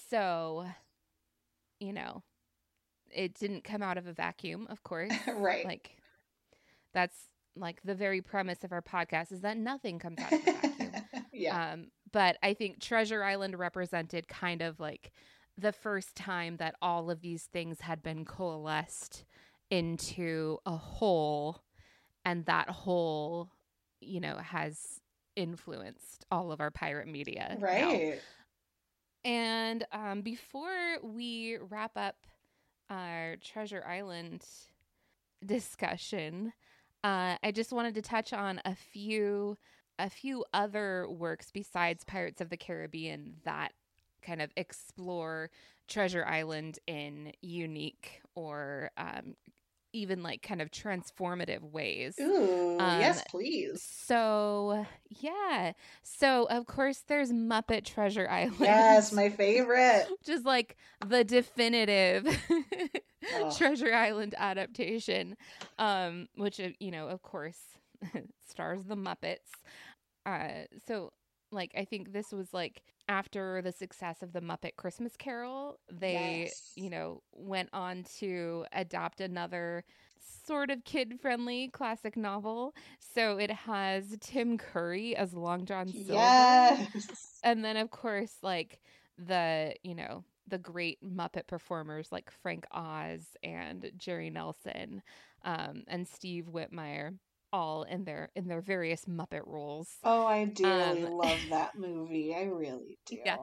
So, 0.10 0.66
you 1.80 1.94
know, 1.94 2.22
it 3.16 3.34
didn't 3.36 3.64
come 3.64 3.82
out 3.82 3.98
of 3.98 4.08
a 4.08 4.14
vacuum, 4.14 4.68
of 4.70 4.84
course. 4.84 5.12
right. 5.36 5.66
Like, 5.66 5.98
that's 6.94 7.18
like 7.56 7.82
the 7.84 7.96
very 7.96 8.22
premise 8.22 8.64
of 8.64 8.72
our 8.72 8.82
podcast 8.82 9.32
is 9.32 9.42
that 9.42 9.58
nothing 9.58 10.00
comes 10.00 10.20
out 10.20 10.34
of 10.34 10.46
the 10.46 10.52
vacuum. 10.52 10.92
Yeah. 11.36 11.72
Um, 11.74 11.88
but 12.12 12.38
I 12.44 12.54
think 12.54 12.80
Treasure 12.80 13.24
Island 13.24 13.58
represented 13.58 14.28
kind 14.28 14.62
of 14.62 14.80
like 14.80 15.12
the 15.58 15.72
first 15.72 16.16
time 16.16 16.58
that 16.58 16.76
all 16.80 17.10
of 17.10 17.22
these 17.22 17.46
things 17.52 17.82
had 17.82 18.04
been 18.04 18.24
coalesced 18.24 19.26
into 19.72 20.60
a 20.66 20.78
whole, 20.78 21.64
and 22.24 22.46
that 22.46 22.70
whole, 22.70 23.50
you 24.00 24.20
know, 24.20 24.38
has 24.38 25.02
influenced 25.36 26.26
all 26.30 26.52
of 26.52 26.62
our 26.62 26.70
pirate 26.70 27.08
media. 27.08 27.58
now. 27.60 27.66
right. 27.66 28.20
And 29.26 29.86
um, 29.92 30.22
before 30.22 30.98
we 31.02 31.58
wrap 31.70 31.92
up 31.96 32.16
our 32.94 33.36
Treasure 33.38 33.84
Island 33.88 34.46
discussion, 35.46 36.54
uh, 37.04 37.36
I 37.44 37.52
just 37.52 37.74
wanted 37.74 37.96
to 37.96 38.02
touch 38.02 38.34
on 38.34 38.62
a 38.66 38.76
few 38.76 39.58
a 40.00 40.10
few 40.10 40.44
other 40.54 41.08
works 41.08 41.52
besides 41.52 42.04
Pirates 42.04 42.42
of 42.42 42.50
the 42.50 42.58
Caribbean 42.58 43.36
that 43.46 43.74
kind 44.24 44.42
of 44.42 44.50
explore 44.58 45.52
Treasure 45.88 46.26
Island 46.26 46.80
in 46.88 47.32
unique 47.42 48.22
or 48.34 48.90
um, 48.98 49.36
even 49.94 50.24
like 50.24 50.42
kind 50.42 50.62
of 50.62 50.72
transformative 50.72 51.62
ways. 51.62 52.16
Ooh, 52.20 52.76
Um, 52.80 53.00
yes, 53.00 53.24
please. 53.30 53.82
So, 53.82 54.86
yeah. 55.10 55.74
So, 56.02 56.46
of 56.50 56.66
course, 56.66 57.04
there's 57.08 57.32
Muppet 57.32 57.86
Treasure 57.86 58.28
Island. 58.30 58.60
Yes, 58.60 59.12
my 59.14 59.30
favorite. 59.30 60.08
Which 60.10 60.30
is 60.30 60.44
like 60.44 60.76
the 61.06 61.24
definitive 61.24 62.26
Oh. 63.36 63.56
Treasure 63.58 63.94
Island 63.94 64.36
adaptation, 64.38 65.38
um, 65.80 66.28
which, 66.36 66.60
uh, 66.60 66.70
you 66.82 66.92
know, 66.92 67.08
of 67.08 67.22
course, 67.22 67.58
stars 68.50 68.84
the 68.84 68.96
Muppets. 68.96 69.50
Uh, 70.26 70.66
so, 70.86 71.14
like, 71.54 71.72
I 71.78 71.86
think 71.86 72.12
this 72.14 72.32
was 72.32 72.54
like 72.54 72.82
after 73.08 73.62
the 73.62 73.72
success 73.72 74.22
of 74.22 74.34
the 74.34 74.42
Muppet 74.42 74.76
Christmas 74.78 75.16
Carol, 75.18 75.80
they, 75.92 76.44
Yes. 76.46 76.72
you 76.76 76.90
know, 76.90 77.22
went 77.34 77.70
on 77.74 78.04
to 78.20 78.66
adopt 78.72 79.22
another 79.22 79.84
sort 80.46 80.70
of 80.72 80.84
kid 80.84 81.20
friendly 81.22 81.68
classic 81.70 82.16
novel. 82.18 82.74
So 83.00 83.38
it 83.38 83.52
has 83.52 84.18
Tim 84.20 84.58
Curry 84.58 85.16
as 85.16 85.34
Long 85.34 85.66
John 85.66 85.88
Silver. 85.90 86.14
Yes. 86.14 87.40
And 87.44 87.64
then, 87.64 87.78
of 87.78 87.92
course, 87.92 88.36
like 88.42 88.80
the, 89.18 89.76
you 89.84 89.96
know, 89.96 90.24
the 90.48 90.58
great 90.58 91.00
Muppet 91.04 91.48
performers 91.48 92.12
like 92.12 92.30
Frank 92.30 92.66
Oz 92.72 93.36
and 93.44 93.92
Jerry 93.98 94.30
Nelson 94.30 95.02
um, 95.46 95.84
and 95.88 96.08
Steve 96.08 96.46
Whitmire, 96.52 97.14
all 97.54 97.84
in 97.84 98.04
their 98.04 98.30
in 98.36 98.48
their 98.50 98.60
various 98.62 99.06
Muppet 99.06 99.44
roles. 99.46 99.88
Oh, 100.04 100.26
I 100.26 100.44
dearly 100.46 101.06
Um, 101.06 101.12
love 101.14 101.40
that 101.52 101.76
movie. 101.78 102.36
I 102.36 102.44
really 102.44 102.98
do. 103.06 103.18
Yes. 103.24 103.40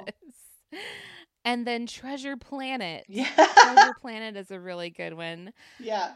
And 1.44 1.66
then 1.66 1.86
Treasure 1.86 2.36
Planet. 2.36 3.04
Yeah. 3.08 3.28
Treasure 3.34 3.94
Planet 4.00 4.36
is 4.36 4.50
a 4.50 4.61
really 4.61 4.90
good 4.90 5.14
one. 5.14 5.52
yeah. 5.78 6.12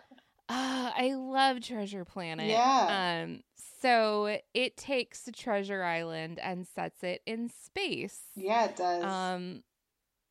Ah, 0.50 0.92
I 0.94 1.14
love 1.14 1.62
Treasure 1.62 2.04
Planet. 2.04 2.48
Yeah. 2.48 3.22
Um, 3.24 3.40
so 3.80 4.38
it 4.52 4.76
takes 4.76 5.26
Treasure 5.34 5.82
Island 5.82 6.38
and 6.38 6.66
sets 6.66 7.02
it 7.02 7.22
in 7.24 7.48
space. 7.48 8.20
Yeah, 8.36 8.66
it 8.66 8.76
does. 8.76 9.04
Um, 9.04 9.62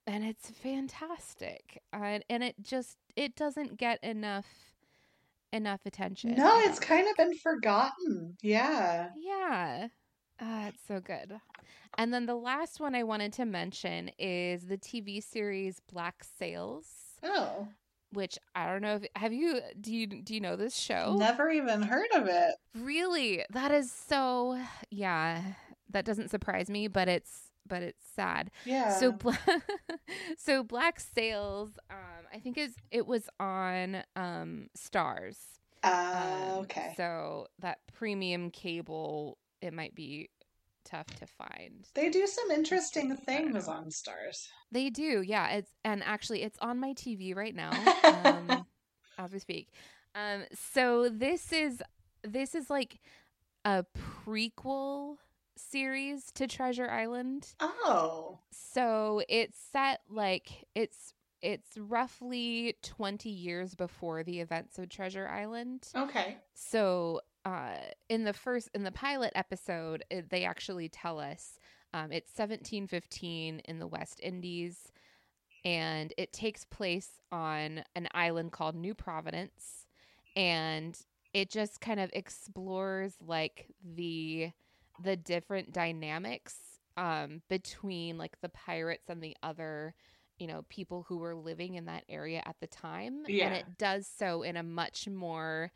and 0.06 0.24
it's 0.24 0.52
fantastic. 0.52 1.82
And 1.92 2.24
and 2.30 2.44
it 2.44 2.56
just 2.62 2.98
it 3.16 3.36
doesn't 3.36 3.78
get 3.78 4.04
enough 4.04 4.46
enough 5.54 5.82
attention. 5.86 6.36
no, 6.36 6.60
it's 6.62 6.80
kind 6.80 7.08
of 7.08 7.16
been 7.16 7.38
forgotten. 7.38 8.36
Yeah. 8.42 9.10
Yeah. 9.18 9.88
Ah, 10.42 10.68
it's 10.68 10.82
so 10.88 11.00
good. 11.00 11.38
And 11.98 12.14
then 12.14 12.26
the 12.26 12.36
last 12.36 12.80
one 12.80 12.96
I 12.96 13.04
wanted 13.04 13.32
to 13.34 13.46
mention 13.46 14.10
is 14.18 14.66
the 14.66 14.78
TV 14.78 15.22
series 15.24 15.80
Black 15.92 16.24
Sails, 16.40 16.88
Oh. 17.22 17.68
which 18.12 18.38
I 18.56 18.66
don't 18.66 18.82
know 18.82 18.96
if 18.96 19.06
have 19.16 19.32
you 19.32 19.62
do 19.80 19.94
you 19.94 20.08
do 20.08 20.34
you 20.34 20.42
know 20.42 20.56
this 20.56 20.76
show? 20.76 21.16
Never 21.18 21.50
even 21.52 21.84
heard 21.84 22.10
of 22.16 22.28
it. 22.28 22.56
Really? 22.76 23.46
That 23.52 23.72
is 23.72 23.92
so 23.92 24.60
yeah. 24.90 25.42
That 25.92 26.06
doesn't 26.06 26.32
surprise 26.32 26.70
me, 26.72 26.88
but 26.88 27.08
it's 27.08 27.52
but 27.68 27.82
it's 27.84 28.04
sad. 28.16 28.52
Yeah. 28.66 28.90
So 28.98 29.12
Bla- 29.12 29.38
so 30.38 30.64
Black 30.64 31.00
Sails 31.00 31.72
um 31.90 32.26
I 32.34 32.40
think 32.40 32.58
is 32.58 32.76
it 32.92 33.06
was 33.08 33.30
on 33.40 34.04
um 34.16 34.68
Starz. 34.78 35.38
uh, 35.84 36.60
okay. 36.60 36.94
So 36.98 37.48
that 37.60 37.80
premium 37.94 38.50
cable, 38.52 39.38
it 39.62 39.74
might 39.74 39.96
be 39.96 40.30
tough 40.86 41.08
to 41.20 41.26
find. 41.26 41.88
They 41.94 42.10
do 42.10 42.28
some 42.28 42.52
interesting 42.52 43.16
things 43.16 43.68
on 43.68 43.86
Starz. 43.90 44.48
They 44.72 44.90
do, 44.90 45.22
yeah. 45.26 45.50
It's 45.50 45.72
and 45.84 46.04
actually, 46.04 46.42
it's 46.44 46.58
on 46.62 46.80
my 46.80 46.94
TV 46.94 47.36
right 47.36 47.56
now 47.56 47.72
um, 48.04 48.66
as 49.18 49.32
we 49.32 49.40
speak. 49.40 49.70
Um, 50.16 50.44
so 50.74 51.10
this 51.10 51.52
is 51.52 51.82
this 52.24 52.56
is 52.56 52.70
like 52.70 53.00
a 53.66 53.86
prequel 54.26 55.16
series 55.56 56.32
to 56.34 56.48
Treasure 56.48 56.90
Island. 56.90 57.54
Oh. 57.62 58.40
So 58.52 59.22
it's 59.30 59.58
set 59.72 60.02
like 60.10 60.68
it's 60.76 61.14
it's 61.44 61.78
roughly 61.78 62.78
20 62.84 63.30
years 63.30 63.76
before 63.76 64.24
the 64.24 64.40
events 64.40 64.80
of 64.80 64.88
Treasure 64.88 65.28
Island. 65.28 65.90
Okay. 65.94 66.38
So, 66.54 67.20
uh, 67.44 67.76
in 68.08 68.24
the 68.24 68.32
first, 68.32 68.70
in 68.74 68.84
the 68.84 68.94
pilot 68.94 69.34
episode, 69.36 70.06
it, 70.10 70.30
they 70.30 70.46
actually 70.46 70.88
tell 70.88 71.20
us 71.20 71.60
um, 71.94 72.14
it's 72.14 72.32
1715 72.38 73.60
in 73.60 73.80
the 73.80 73.88
West 73.88 74.22
Indies, 74.24 74.90
and 75.66 76.14
it 76.18 76.32
takes 76.32 76.64
place 76.64 77.10
on 77.30 77.84
an 77.94 78.08
island 78.14 78.54
called 78.54 78.76
New 78.76 78.94
Providence, 78.94 79.86
and 80.38 80.98
it 81.34 81.50
just 81.52 81.82
kind 81.82 82.00
of 82.00 82.10
explores 82.14 83.16
like 83.20 83.68
the 83.84 84.52
the 85.02 85.16
different 85.16 85.72
dynamics 85.72 86.56
um, 86.98 87.42
between 87.50 88.18
like 88.18 88.40
the 88.42 88.50
pirates 88.50 89.10
and 89.10 89.22
the 89.22 89.36
other 89.42 89.94
you 90.38 90.48
know 90.48 90.64
people 90.70 91.06
who 91.08 91.18
were 91.18 91.36
living 91.36 91.76
in 91.76 91.86
that 91.86 92.04
area 92.10 92.42
at 92.46 92.56
the 92.60 92.68
time 92.68 93.24
Yeah. 93.28 93.46
and 93.46 93.54
it 93.56 93.78
does 93.78 94.08
so 94.08 94.42
in 94.44 94.58
a 94.58 94.64
much 94.64 95.08
more 95.08 95.72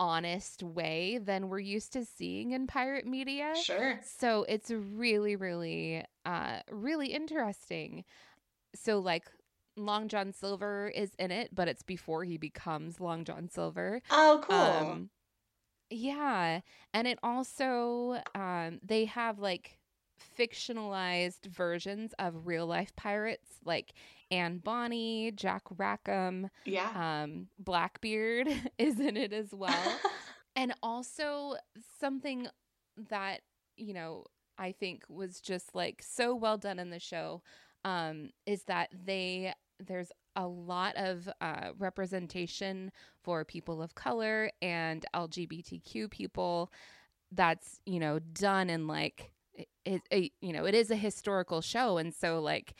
honest 0.00 0.62
way 0.62 1.18
than 1.22 1.48
we're 1.48 1.58
used 1.60 1.92
to 1.92 2.04
seeing 2.04 2.50
in 2.52 2.66
pirate 2.66 3.06
media 3.06 3.52
Sure. 3.62 4.00
so 4.02 4.44
it's 4.48 4.70
really 4.70 5.36
really 5.36 6.04
uh 6.26 6.58
really 6.70 7.08
interesting 7.08 8.04
so 8.74 8.98
like 8.98 9.24
long 9.76 10.08
john 10.08 10.32
silver 10.32 10.90
is 10.94 11.12
in 11.18 11.30
it 11.30 11.54
but 11.54 11.68
it's 11.68 11.82
before 11.82 12.24
he 12.24 12.36
becomes 12.36 13.00
long 13.00 13.24
john 13.24 13.48
silver 13.48 14.00
Oh, 14.10 14.40
cool. 14.42 14.56
um, 14.56 15.10
yeah, 15.90 16.60
and 16.92 17.06
it 17.06 17.18
also 17.22 18.20
um, 18.34 18.80
they 18.82 19.04
have 19.06 19.38
like 19.38 19.78
fictionalized 20.38 21.46
versions 21.46 22.14
of 22.18 22.46
real 22.46 22.66
life 22.66 22.94
pirates, 22.96 23.58
like 23.64 23.92
Anne 24.30 24.58
Bonny, 24.58 25.32
Jack 25.32 25.62
Rackham, 25.76 26.50
yeah. 26.64 27.22
um, 27.24 27.48
Blackbeard 27.58 28.48
is 28.78 29.00
in 29.00 29.16
it 29.16 29.32
as 29.32 29.52
well, 29.52 30.00
and 30.56 30.74
also 30.82 31.54
something 32.00 32.48
that 33.10 33.40
you 33.76 33.94
know 33.94 34.24
I 34.58 34.72
think 34.72 35.04
was 35.08 35.40
just 35.40 35.74
like 35.74 36.02
so 36.02 36.34
well 36.34 36.58
done 36.58 36.78
in 36.78 36.90
the 36.90 37.00
show 37.00 37.42
um, 37.84 38.30
is 38.46 38.64
that 38.64 38.90
they 39.04 39.52
there's 39.80 40.12
a 40.36 40.46
lot 40.46 40.96
of 40.96 41.28
uh, 41.40 41.70
representation 41.78 42.90
for 43.22 43.44
people 43.44 43.82
of 43.82 43.94
color 43.94 44.50
and 44.62 45.04
LGBTQ 45.14 46.10
people. 46.10 46.72
That's 47.32 47.80
you 47.86 47.98
know 48.00 48.18
done 48.18 48.70
in 48.70 48.86
like 48.86 49.32
it, 49.54 49.68
it, 49.84 50.02
it 50.10 50.32
you 50.40 50.52
know 50.52 50.64
it 50.64 50.74
is 50.74 50.90
a 50.90 50.96
historical 50.96 51.60
show, 51.60 51.98
and 51.98 52.14
so 52.14 52.40
like 52.40 52.74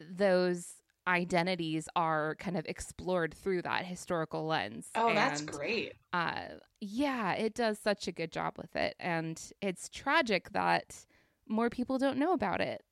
those 0.00 0.74
identities 1.06 1.88
are 1.96 2.36
kind 2.36 2.56
of 2.56 2.64
explored 2.66 3.34
through 3.34 3.62
that 3.62 3.84
historical 3.84 4.46
lens. 4.46 4.88
oh, 4.94 5.12
that's 5.14 5.40
great. 5.40 5.94
uh 6.12 6.42
yeah 6.80 7.32
it 7.32 7.54
does 7.54 7.78
such 7.78 8.06
a 8.06 8.12
good 8.12 8.30
job 8.32 8.54
with 8.56 8.74
it 8.76 8.94
and 9.00 9.52
it's 9.60 9.88
tragic 9.88 10.50
that 10.52 11.04
more 11.48 11.68
people 11.68 11.98
don't 11.98 12.16
know 12.16 12.32
about 12.32 12.60
it 12.60 12.82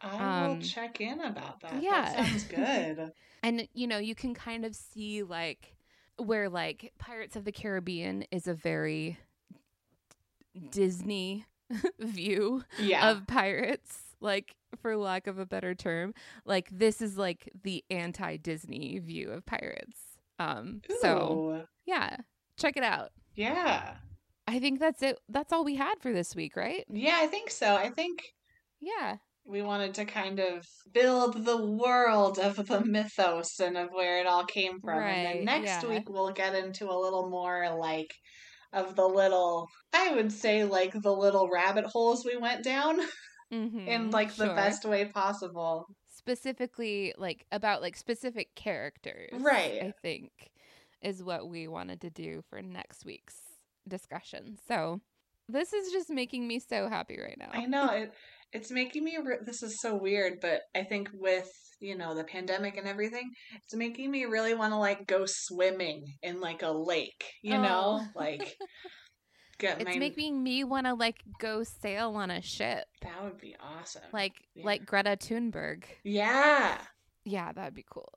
I 0.00 0.42
will 0.46 0.52
um, 0.52 0.60
check 0.60 1.00
in 1.00 1.20
about 1.20 1.60
that. 1.60 1.82
yeah. 1.82 2.14
That 2.16 2.26
sounds 2.26 2.44
good. 2.48 3.12
and 3.42 3.68
you 3.72 3.86
know 3.86 3.98
you 3.98 4.14
can 4.14 4.34
kind 4.34 4.64
of 4.64 4.74
see 4.74 5.22
like 5.22 5.76
where 6.16 6.48
like 6.48 6.92
pirates 6.98 7.36
of 7.36 7.44
the 7.44 7.52
caribbean 7.52 8.24
is 8.30 8.46
a 8.46 8.54
very 8.54 9.18
disney 10.70 11.44
view 11.98 12.62
yeah. 12.78 13.10
of 13.10 13.26
pirates 13.26 13.98
like 14.20 14.54
for 14.80 14.96
lack 14.96 15.26
of 15.26 15.38
a 15.38 15.46
better 15.46 15.74
term 15.74 16.14
like 16.44 16.68
this 16.70 17.00
is 17.02 17.16
like 17.18 17.50
the 17.64 17.84
anti-disney 17.90 18.98
view 19.00 19.30
of 19.30 19.44
pirates 19.44 19.98
um 20.38 20.80
so 21.00 21.66
yeah 21.86 22.16
check 22.58 22.76
it 22.76 22.84
out 22.84 23.10
Yeah. 23.34 23.94
I 24.46 24.60
think 24.60 24.78
that's 24.78 25.02
it. 25.02 25.18
That's 25.28 25.54
all 25.54 25.64
we 25.64 25.74
had 25.76 25.94
for 26.00 26.12
this 26.12 26.36
week, 26.36 26.54
right? 26.54 26.84
Yeah, 26.90 27.16
I 27.18 27.26
think 27.28 27.50
so. 27.50 27.76
I 27.76 27.88
think 27.88 28.34
Yeah. 28.78 29.16
We 29.46 29.62
wanted 29.62 29.94
to 29.94 30.04
kind 30.04 30.38
of 30.40 30.64
build 30.92 31.44
the 31.44 31.66
world 31.66 32.38
of 32.38 32.56
the 32.66 32.84
mythos 32.84 33.60
and 33.60 33.76
of 33.76 33.90
where 33.92 34.18
it 34.20 34.26
all 34.26 34.44
came 34.44 34.80
from. 34.80 35.02
and 35.02 35.26
then 35.26 35.44
next 35.44 35.82
yeah. 35.82 35.88
week 35.88 36.08
we'll 36.08 36.32
get 36.32 36.54
into 36.54 36.86
a 36.90 36.98
little 36.98 37.28
more 37.28 37.76
like 37.78 38.10
of 38.72 38.96
the 38.96 39.06
little 39.06 39.68
I 39.92 40.12
would 40.14 40.32
say 40.32 40.64
like 40.64 40.92
the 40.92 41.12
little 41.12 41.48
rabbit 41.52 41.84
holes 41.86 42.24
we 42.24 42.36
went 42.36 42.64
down 42.64 42.98
Mm-hmm. 43.52 43.86
in 43.86 44.10
like 44.10 44.34
the 44.34 44.46
best 44.46 44.84
way 44.84 45.04
possible. 45.04 45.86
specifically 46.08 47.12
like 47.18 47.44
about 47.52 47.82
like 47.82 47.94
specific 47.96 48.54
characters 48.56 49.30
Right. 49.32 49.82
i 49.82 49.92
think 50.02 50.30
is 51.02 51.22
what 51.22 51.46
we 51.48 51.68
wanted 51.68 52.00
to 52.00 52.10
do 52.10 52.42
for 52.48 52.62
next 52.62 53.04
week's 53.04 53.36
discussion 53.86 54.58
so 54.66 55.00
this 55.48 55.72
is 55.74 55.92
just 55.92 56.08
making 56.08 56.48
me 56.48 56.58
so 56.58 56.88
happy 56.88 57.18
right 57.20 57.36
now 57.38 57.50
I 57.52 57.66
know 57.66 57.90
it. 57.92 58.12
It's 58.54 58.70
making 58.70 59.04
me. 59.04 59.18
Re- 59.22 59.38
this 59.44 59.62
is 59.62 59.80
so 59.80 59.94
weird, 59.96 60.40
but 60.40 60.62
I 60.74 60.84
think 60.84 61.10
with 61.12 61.50
you 61.80 61.96
know 61.98 62.14
the 62.14 62.24
pandemic 62.24 62.76
and 62.78 62.88
everything, 62.88 63.30
it's 63.56 63.74
making 63.74 64.10
me 64.10 64.24
really 64.24 64.54
want 64.54 64.72
to 64.72 64.78
like 64.78 65.06
go 65.06 65.26
swimming 65.26 66.14
in 66.22 66.40
like 66.40 66.62
a 66.62 66.70
lake. 66.70 67.24
You 67.42 67.58
know, 67.58 68.00
Oh. 68.00 68.06
like 68.14 68.56
get 69.58 69.80
it's 69.80 69.90
my. 69.90 69.98
making 69.98 70.42
me 70.42 70.64
want 70.64 70.86
to 70.86 70.94
like 70.94 71.22
go 71.38 71.62
sail 71.62 72.14
on 72.16 72.30
a 72.30 72.40
ship 72.42 72.86
that 73.02 73.22
would 73.22 73.38
be 73.40 73.54
awesome. 73.60 74.02
like 74.12 74.32
Yeah. 74.54 74.64
like 74.66 74.84
greta 74.84 75.10
thunberg 75.16 75.84
yeah, 76.02 76.78
yeah 77.24 77.52
that'd 77.52 77.72
be 77.72 77.84
cool 77.88 78.12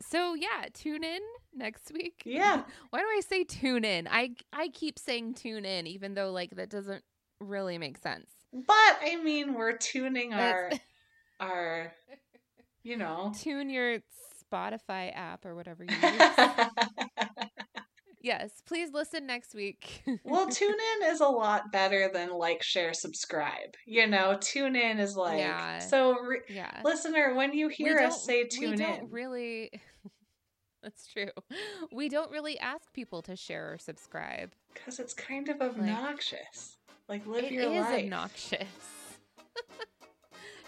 so 0.00 0.34
yeah 0.34 0.66
tune 0.72 1.02
in 1.02 1.18
next 1.52 1.90
week 1.92 2.22
yeah. 2.24 2.62
why 2.90 3.00
do 3.00 3.06
i 3.06 3.20
say 3.28 3.42
tune 3.42 3.84
in 3.84 4.06
i 4.08 4.30
i 4.52 4.68
keep 4.68 5.00
saying 5.00 5.34
tune 5.34 5.64
in 5.64 5.88
even 5.88 6.14
though 6.14 6.30
like 6.30 6.50
that 6.56 6.70
doesn't 6.70 7.02
really 7.40 7.76
make 7.76 7.98
sense 7.98 8.30
But 8.52 8.98
I 9.02 9.16
mean, 9.22 9.54
we're 9.54 9.76
tuning 9.76 10.32
our 10.34 10.70
our. 11.38 11.92
You 12.82 12.96
know. 12.96 13.32
tune 13.40 13.70
your 13.70 13.98
Spotify 14.52 15.14
app 15.14 15.44
or 15.46 15.54
whatever 15.54 15.84
you 15.84 15.94
use. 16.02 16.48
yes, 18.22 18.50
please 18.66 18.90
listen 18.92 19.26
next 19.26 19.54
week. 19.54 20.02
well, 20.24 20.46
tune 20.50 20.74
in 21.02 21.08
is 21.10 21.20
a 21.20 21.28
lot 21.28 21.70
better 21.72 22.10
than 22.12 22.30
like, 22.32 22.62
share, 22.62 22.92
subscribe. 22.92 23.74
You 23.86 24.06
know, 24.06 24.36
tune 24.40 24.76
in 24.76 24.98
is 24.98 25.16
like 25.16 25.38
Yeah. 25.38 25.78
so. 25.78 26.18
Re- 26.20 26.40
yeah. 26.48 26.80
Listener, 26.84 27.34
when 27.34 27.52
you 27.52 27.68
We 27.68 27.74
hear 27.74 27.98
us 27.98 28.24
say 28.24 28.42
we 28.42 28.48
tune 28.48 28.76
don't 28.78 29.00
in, 29.04 29.10
really 29.10 29.70
That's 30.82 31.06
true. 31.06 31.28
We 31.92 32.08
don't 32.08 32.30
really 32.30 32.58
ask 32.58 32.92
people 32.94 33.20
to 33.22 33.36
share 33.36 33.74
or 33.74 33.78
subscribe. 33.78 34.52
because 34.72 34.98
it's 34.98 35.12
kind 35.14 35.48
of 35.50 35.60
obnoxious. 35.60 36.38
Like, 36.40 36.79
live 37.18 37.44
It 37.44 37.52
your 37.52 37.72
is 37.72 37.80
life. 37.80 38.04
obnoxious. 38.04 38.68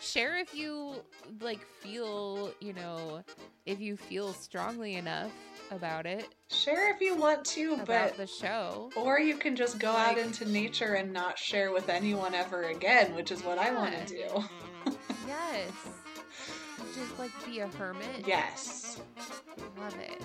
share 0.01 0.38
if 0.38 0.55
you 0.55 0.95
like 1.40 1.61
feel, 1.80 2.53
you 2.61 2.72
know, 2.72 3.22
if 3.66 3.80
you 3.80 3.97
feel 3.97 4.32
strongly 4.32 4.95
enough 4.95 5.30
about 5.70 6.07
it, 6.07 6.28
Share 6.51 6.93
if 6.95 7.01
you 7.01 7.14
want 7.16 7.45
to, 7.47 7.74
about 7.74 7.86
but 7.86 8.16
the 8.16 8.26
show. 8.26 8.90
or 8.97 9.18
you 9.20 9.36
can 9.36 9.57
just 9.57 9.78
go 9.78 9.90
out 9.90 10.18
into 10.18 10.45
nature 10.51 10.95
and 10.95 11.12
not 11.12 11.38
share 11.38 11.72
with 11.72 11.88
anyone 11.88 12.34
ever 12.34 12.64
again, 12.64 13.14
which 13.14 13.30
is 13.30 13.43
what 13.43 13.59
I 13.59 13.72
want 13.72 13.97
to 13.97 14.07
do. 14.07 14.45
Yes. 15.26 15.70
Just 16.95 17.18
like 17.18 17.30
be 17.47 17.61
a 17.61 17.68
hermit. 17.68 18.24
Yes. 18.26 19.01
Love 19.78 19.97
it. 19.99 20.22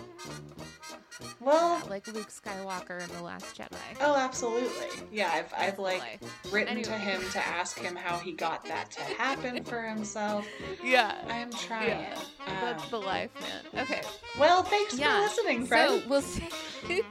Well, 1.40 1.80
Yeah, 1.84 1.90
like 1.90 2.08
Luke 2.08 2.30
Skywalker 2.30 3.02
in 3.02 3.16
The 3.16 3.22
Last 3.22 3.56
Jedi. 3.58 3.78
oh, 4.02 4.16
absolutely. 4.16 4.88
Yeah, 5.12 5.30
I've 5.32 5.54
I've 5.56 5.80
like 5.80 6.20
written 6.52 6.82
to 6.84 6.92
him 6.94 7.22
to 7.32 7.40
ask 7.46 7.78
him 7.78 7.96
how 7.96 8.18
he 8.18 8.32
got 8.32 8.66
that 8.66 8.92
to 8.92 9.02
happen 9.02 9.64
for 9.64 9.82
himself. 9.84 10.48
Yeah. 10.84 11.14
I 11.30 11.38
am 11.38 11.52
trying. 11.52 11.90
Yeah. 11.90 12.20
That's 12.46 12.84
Um, 12.86 12.90
the 12.90 13.00
life, 13.02 13.30
man. 13.74 13.84
Okay. 13.84 14.02
well, 14.40 14.64
thanks 14.64 14.98
Yeah. 14.98 15.16
for 15.16 15.22
listening, 15.22 15.66
friend. 15.68 16.02
So 16.02 16.10
we'll 16.10 16.22
see. 16.22 16.50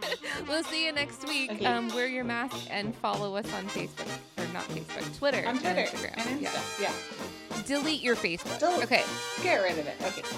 we'll 0.48 0.64
see 0.64 0.86
you 0.86 0.92
next 0.92 1.26
week. 1.28 1.52
Okay. 1.52 1.64
Um, 1.66 1.88
wear 1.90 2.06
your 2.08 2.24
mask 2.24 2.56
and 2.70 2.94
follow 2.96 3.36
us 3.36 3.46
on 3.54 3.66
Facebook 3.68 4.08
or 4.38 4.52
not 4.52 4.64
Facebook, 4.68 5.16
Twitter, 5.18 5.46
On 5.46 5.58
Twitter 5.58 5.80
and 5.80 5.88
Instagram. 5.88 6.26
and 6.26 6.40
Yeah. 6.40 6.50
Insta. 6.50 6.80
Yeah. 6.82 7.62
Delete 7.66 8.02
your 8.02 8.16
Facebook. 8.16 8.58
Delete. 8.58 8.84
Okay. 8.84 9.04
Get 9.42 9.62
rid 9.62 9.78
of 9.78 9.86
it. 9.86 9.96
Okay. 10.02 10.22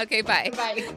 Okay. 0.00 0.20
Bye. 0.20 0.48
Bye. 0.56 0.94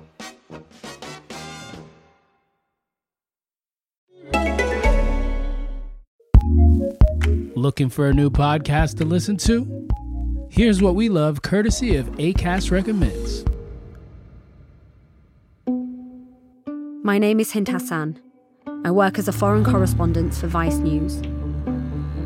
Looking 7.55 7.89
for 7.89 8.09
a 8.09 8.13
new 8.13 8.29
podcast 8.29 8.97
to 8.97 9.05
listen 9.05 9.37
to? 9.37 9.87
Here's 10.49 10.81
what 10.81 10.95
we 10.95 11.09
love 11.09 11.41
courtesy 11.41 11.95
of 11.95 12.07
ACAST 12.17 12.71
Recommends. 12.71 13.45
My 17.03 17.17
name 17.17 17.39
is 17.39 17.53
Hind 17.53 17.67
Hassan. 17.67 18.19
I 18.83 18.91
work 18.91 19.17
as 19.19 19.27
a 19.27 19.31
foreign 19.31 19.63
correspondent 19.63 20.33
for 20.33 20.47
Vice 20.47 20.77
News. 20.77 21.21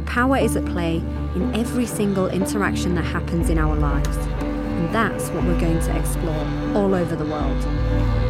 Power 0.05 0.37
is 0.37 0.55
at 0.55 0.65
play 0.65 0.97
in 1.35 1.53
every 1.53 1.85
single 1.85 2.27
interaction 2.29 2.95
that 2.95 3.03
happens 3.03 3.49
in 3.49 3.57
our 3.57 3.75
lives, 3.75 4.17
and 4.17 4.95
that's 4.95 5.29
what 5.29 5.43
we're 5.43 5.59
going 5.59 5.79
to 5.79 5.99
explore 5.99 6.45
all 6.75 6.95
over 6.95 7.15
the 7.15 7.25
world. 7.25 8.24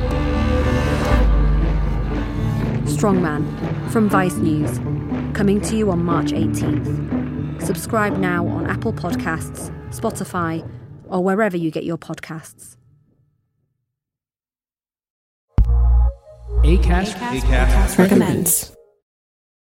Strongman 2.85 3.91
from 3.91 4.09
Vice 4.09 4.35
News, 4.35 4.77
coming 5.35 5.59
to 5.61 5.75
you 5.75 5.91
on 5.91 6.03
March 6.03 6.31
18th. 6.31 7.61
Subscribe 7.61 8.17
now 8.17 8.47
on 8.47 8.69
Apple 8.69 8.93
Podcasts, 8.93 9.69
Spotify, 9.89 10.67
or 11.07 11.23
wherever 11.23 11.57
you 11.57 11.71
get 11.71 11.83
your 11.83 11.97
podcasts. 11.97 12.77
ACAST, 16.63 17.13
Acast 17.13 17.97
Recommends. 17.97 18.74